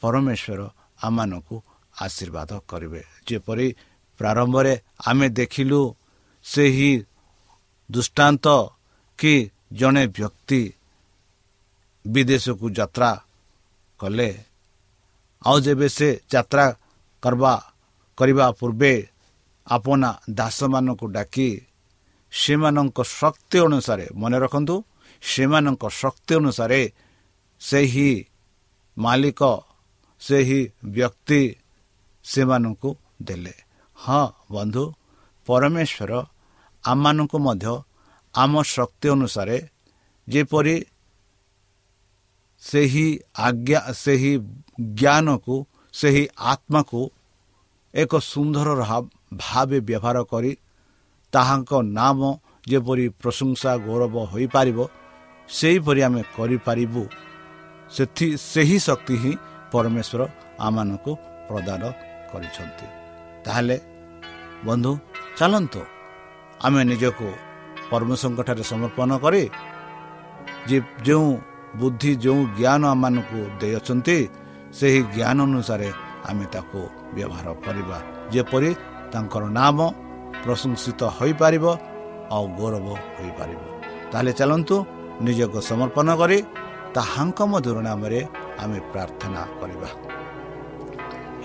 ପରମେଶ୍ୱର 0.01 0.61
ଆମମାନଙ୍କୁ 1.03 1.55
ଆଶୀର୍ବାଦ 1.95 2.51
କରିବେ। 2.69 3.01
ଯେପରି 3.27 3.67
ପ୍ରାରମ୍ଭରେ 4.19 4.73
ଆମେ 5.07 5.27
ଦେଖିଲୁ 5.39 5.81
ସେହି 6.45 6.91
ଦୃଷ୍ଟାନ୍ତ 7.89 8.45
କି 9.19 9.33
ଜଣେ 9.79 10.03
ବ୍ୟକ୍ତି 10.17 10.61
ବିଦେଶକୁ 12.05 12.65
ଯାତ୍ରା 12.77 13.11
କଲେ। 13.99 14.29
ଆଉ 15.41 15.57
ଯେବେ 15.65 15.87
ସେ 15.97 16.09
ଯାତ୍ରା 16.31 16.65
କରିବା 18.17 18.45
ପୂର୍ବେ 18.59 18.93
ଆପଣା 19.67 20.09
ଦାସମାନଙ୍କୁ 20.29 21.05
ଡାକି 21.07 21.49
ସେମାନଙ୍କ 22.31 22.97
ଶକ୍ତି 23.19 23.57
ଅନୁସାରେ 23.59 24.05
ମନେ 24.21 24.37
ରଖନ୍ତୁ 24.39 24.75
ସେମାନଙ୍କ 25.23 25.83
ଶକ୍ତି 26.01 26.33
ଅନୁସାରେ 26.35 26.81
ସେହି 27.61 28.09
ମାଲିକ 28.97 29.41
ସେହି 30.21 30.59
ବ୍ୟକ୍ତି 30.85 31.41
ସେମାନଙ୍କୁ 32.25 32.89
ଦେଲେ। 33.21 33.55
ହଁ 33.97 34.23
ବନ୍ଧୁ 34.51 34.83
ପରମେଶ୍ୱର 35.47 36.11
ଆମମାନଙ୍କୁ 36.83 37.37
ମଧ୍ୟ 37.47 37.73
ଆମ 38.35 38.53
ଶକ୍ତି 38.75 39.07
ଅନୁସାରେ 39.09 39.57
ଯେପରି 40.27 40.75
ସେହି 42.63 43.07
ଆଜ୍ଞା 43.37 43.79
ସେହି 43.93 44.33
ଜ୍ଞାନକୁ 44.99 45.55
ସେହି 45.93 46.23
ଆତ୍ମାକୁ 46.51 47.01
ଏକ 47.93 48.11
ସୁନ୍ଦର 48.31 48.67
ଭାବେ 49.41 49.79
ବ୍ୟବହାର 49.87 50.17
କରି 50.31 50.51
ତାହାଙ୍କ 51.33 51.71
ନାମ 51.97 52.19
ଯେପରି 52.69 53.05
ପ୍ରଶଂସା 53.21 53.71
ଗୌରବ 53.85 54.15
ହୋଇପାରିବ 54.31 54.79
ସେହିପରି 55.49 56.01
ଆମେ 56.07 56.21
କରିପାରିବୁ। 56.35 57.03
ସେଥି 57.95 58.27
ସେହି 58.51 58.77
ଶକ୍ତି 58.87 59.15
ହିଁ 59.23 59.31
ପରମେଶ୍ୱର 59.71 60.21
ଆମମାନଙ୍କୁ 60.65 61.11
ପ୍ରଦାନ 61.49 61.81
କରିଛନ୍ତି। 62.31 62.87
ତାହେଲେ 63.45 63.77
ବନ୍ଧୁ 64.67 64.91
ଚାଲନ୍ତୁ। 65.37 65.81
ଆମେ 66.65 66.81
ନିଜକୁ 66.91 67.27
ପରମେଶ୍ୱରଙ୍କଠାରେ 67.91 68.63
ସମର୍ପଣ 68.71 69.09
କରି 69.23 69.43
ଯେ 70.69 70.77
ଯେଉଁ 71.05 71.29
ବୁଦ୍ଧି 71.79 72.11
ଯେଉଁ 72.23 72.41
ଜ୍ଞାନ 72.57 72.81
ଆମମାନଙ୍କୁ 72.93 73.39
ଦେଇଅଛନ୍ତି 73.61 74.17
ସେହି 74.77 75.01
ଜ୍ଞାନ 75.15 75.37
ଅନୁସାରେ 75.47 75.89
ଆମେ 76.29 76.45
ତାକୁ 76.53 76.81
ବ୍ୟବହାର 77.15 77.47
କରିବା। 77.65 77.97
ଯେପରି 78.33 78.71
ତାଙ୍କର 79.15 79.43
ନାମ 79.59 79.77
ପ୍ରଶଂସିତ 80.43 81.01
ହୋଇପାରିବ 81.17 81.65
ଆଉ 82.35 82.45
ଗୌରବ 82.59 82.87
ହୋଇପାରିବ। 83.17 83.61
ତାହେଲେ 84.11 84.31
ଚାଲନ୍ତୁ 84.39 84.75
ନିଜକୁ 85.25 85.59
ସମର୍ପଣ 85.69 86.07
କରି 86.21 86.37
ତାହାଙ୍କ 86.95 87.39
ମଧୁର 87.51 87.77
ନାମରେ 87.87 88.19
ଆମେ 88.63 88.79
ପ୍ରାର୍ଥନା 88.91 89.41
କରିବା। 89.59 89.89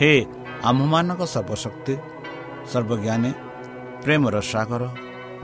ହେ 0.01 0.13
ଆମ୍ଭମାନଙ୍କ 0.69 1.23
ସର୍ବଶକ୍ତି 1.35 1.95
ସର୍ବଜ୍ଞାନୀ 2.73 3.31
ପ୍ରେମର 4.05 4.37
ସାଗର 4.53 4.83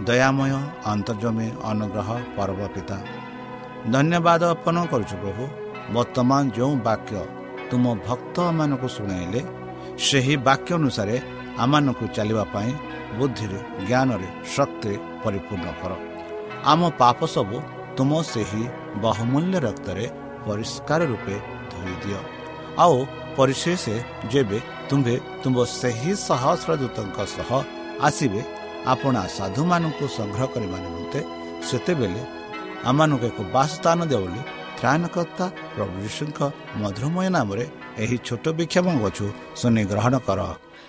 ଦୟାମୟ 0.08 0.52
ଅନ୍ତର୍ଜମୀ 0.92 1.48
ଅନୁଗ୍ରହ 1.70 2.08
ପର୍ବ 2.36 2.60
ପିତା 2.74 2.98
ଧନ୍ୟବାଦ 3.94 4.42
ଅର୍ପଣ 4.52 4.76
କରୁଛୁ 4.92 5.16
ପ୍ରଭୁ। 5.22 5.44
ବର୍ତ୍ତମାନ 5.94 6.42
ଯେଉଁ 6.56 6.74
ବାକ୍ୟ 6.88 7.12
ତୁମ 7.70 7.84
ଭକ୍ତମାନଙ୍କୁ 8.08 8.88
ଶୁଣାଇଲେ 8.96 9.40
ସେହି 10.06 10.34
ବାକ୍ୟ 10.48 10.70
ଅନୁସାରେ 10.78 11.16
ଆମମାନଙ୍କୁ 11.62 12.04
ଚାଲିବା 12.16 12.44
ପାଇଁ 12.54 12.70
ବୁଦ୍ଧିରେ 13.18 13.58
ଜ୍ଞାନରେ 13.88 14.28
ଶକ୍ତିରେ 14.54 14.96
ପରିପୂର୍ଣ୍ଣ 15.24 15.68
କର। 15.80 15.92
ଆମ 16.70 16.80
ପାପ 17.00 17.18
ସବୁ 17.34 17.56
ତୁମ 17.96 18.10
ସେହି 18.32 18.62
ବହୁମୂଲ୍ୟ 19.04 19.56
ରକ୍ତରେ 19.66 20.04
ପରିଷ୍କାର 20.46 21.00
ରୂପେ 21.12 21.36
ଧୋଇ 21.70 21.94
ଦିଅ 22.02 22.20
ଆଉ 22.82 22.96
ପରିଶେଷ 23.36 23.84
ଯେବେ 24.32 24.58
ତୁମ୍ଭେ 24.88 25.14
ତୁମ୍ଭ 25.42 25.58
ସେହି 25.80 26.12
ସହସ୍ର 26.28 26.70
ଦୂତଙ୍କ 26.82 27.18
ସହ 27.36 27.50
ଆସିବେ 28.08 28.40
ଆପଣା 28.92 29.22
ସାଧୁମାନଙ୍କୁ 29.36 30.04
ସଂଗ୍ରହ 30.18 30.46
କରିବା 30.54 30.78
ନିମନ୍ତେ 30.84 31.20
ସେତେବେଳେ 31.68 32.22
ଆମମାନଙ୍କୁ 32.90 33.26
ଏକ 33.30 33.38
ବାସସ୍ଥାନ 33.56 33.98
ଦେବ 34.10 34.22
ବୋଲି 34.24 34.40
ତ୍ରାଣକର୍ତ୍ତା 34.78 35.46
ପ୍ରଭୁ 35.74 35.96
ଯୀଶୁଙ୍କ 36.04 36.38
ମଧୁରମୟ 36.82 37.28
ନାମରେ 37.36 37.64
ଏହି 38.02 38.16
ଛୋଟ 38.26 38.44
ବିକ୍ଷମ 38.58 38.86
ଗଛୁ 39.04 39.26
ଶୁଣି 39.60 39.82
ଗ୍ରହଣ 39.90 40.14
କର। 40.28 40.40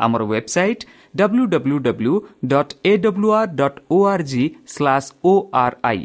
ଆମର 0.00 0.22
website 0.30 0.84
W 1.14 1.44
W 1.54 1.78
W 1.86 2.14
dot 2.52 2.72
A 2.84 2.92
W 3.04 3.30
R 3.38 3.50
dot 3.60 3.78
O 3.90 3.98
R 4.12 4.24
G 4.32 4.44
slash 4.74 5.08
O 5.24 5.34
R 5.62 5.76
I 5.84 6.04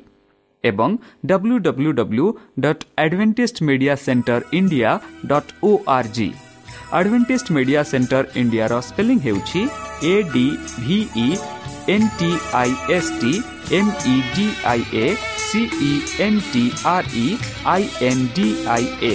ଏବଂ 0.63 0.97
W 1.25 1.58
W 1.67 1.91
W 1.99 2.27
dot 2.65 2.84
Adventist 3.03 3.65
media 3.69 3.95
centre 4.06 4.41
India 4.60 4.91
dot 5.25 5.51
O 5.63 5.71
R 5.97 6.12
G 6.17 6.29
Adventist 6.93 7.53
media 7.56 7.82
centre 7.91 8.23
ଇଣ୍ଡିଆର 8.41 8.73
spelling 8.88 9.19
ହେଉଛି 9.25 9.62
A 10.06 10.15
D 10.34 10.45
V E 10.79 11.27
N 11.89 12.08
T 12.19 12.29
I 12.56 12.71
S 12.97 13.12
T 13.21 13.34
M 13.77 13.91
E 14.06 14.15
D 14.36 14.45
I 14.71 14.82
A 14.95 15.08
C E 15.45 15.91
N 16.27 16.39
T 16.51 16.63
R 16.93 17.10
E 17.17 17.27
I 17.73 17.89
N 18.10 18.23
D 18.36 18.47
I 18.75 18.86
A 19.03 19.13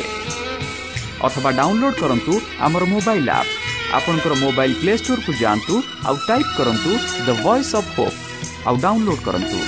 ଅଥବା 1.27 1.51
download 1.59 1.97
କରନ୍ତୁ 2.03 2.35
ଆମର 2.61 2.91
mobile 2.93 3.31
app 3.38 3.68
ଆପଣଙ୍କର 3.96 4.35
mobile 4.44 4.74
play 4.81 4.92
ଷ୍ଟୋରକୁ 5.01 5.33
ଯାଆନ୍ତୁ 5.42 5.74
ଆଉ 6.09 6.16
type 6.29 6.51
କରନ୍ତୁ 6.59 6.90
the 7.27 7.29
voice 7.44 7.72
of 7.81 7.90
hope 7.96 8.16
ଆଉ 8.68 8.74
download 8.85 9.22
କରନ୍ତୁ। 9.27 9.59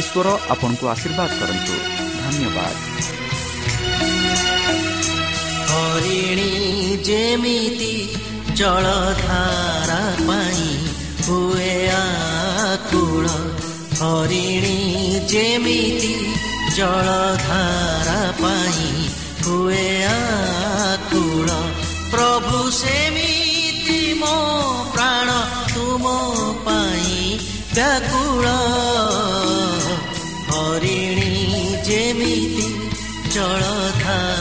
ଈଶ୍ୱର 0.00 0.26
ଆପଣଙ୍କୁ 0.54 0.84
ଆଶୀର୍ବାଦ 0.94 1.30
କରନ୍ତୁ। 1.40 1.74
ଧନ୍ୟବାଦ। 2.22 2.74
ହରିଣୀ 5.70 6.52
ଯେମିତି 7.08 7.94
ଜଳଧାରା 8.58 10.02
ପାଇଁ 10.28 10.68
ହୁଏ 11.26 11.74
ଆକୁଳ 12.00 13.26
ହରିଣୀ 14.00 14.76
ଯେମିତି 15.32 16.14
ଜଳଧାରା 16.76 18.20
ପାଇଁ 18.42 18.90
ହୁଏ 19.46 19.88
ଆକୁଳ 20.12 21.48
ପ୍ରଭୁ 22.12 22.58
ସେମିତି 22.72 24.00
ମୋ 24.20 24.36
ପ୍ରାଣ 24.94 25.28
ତୁମ 25.74 26.04
ପାଇଁ 26.66 27.16
ବ୍ୟାକୁଳ। 27.74 28.46
ହରିଣୀ 30.50 31.32
ଯେମିତି 31.88 32.68
ଜଳଧାରା 33.34 34.35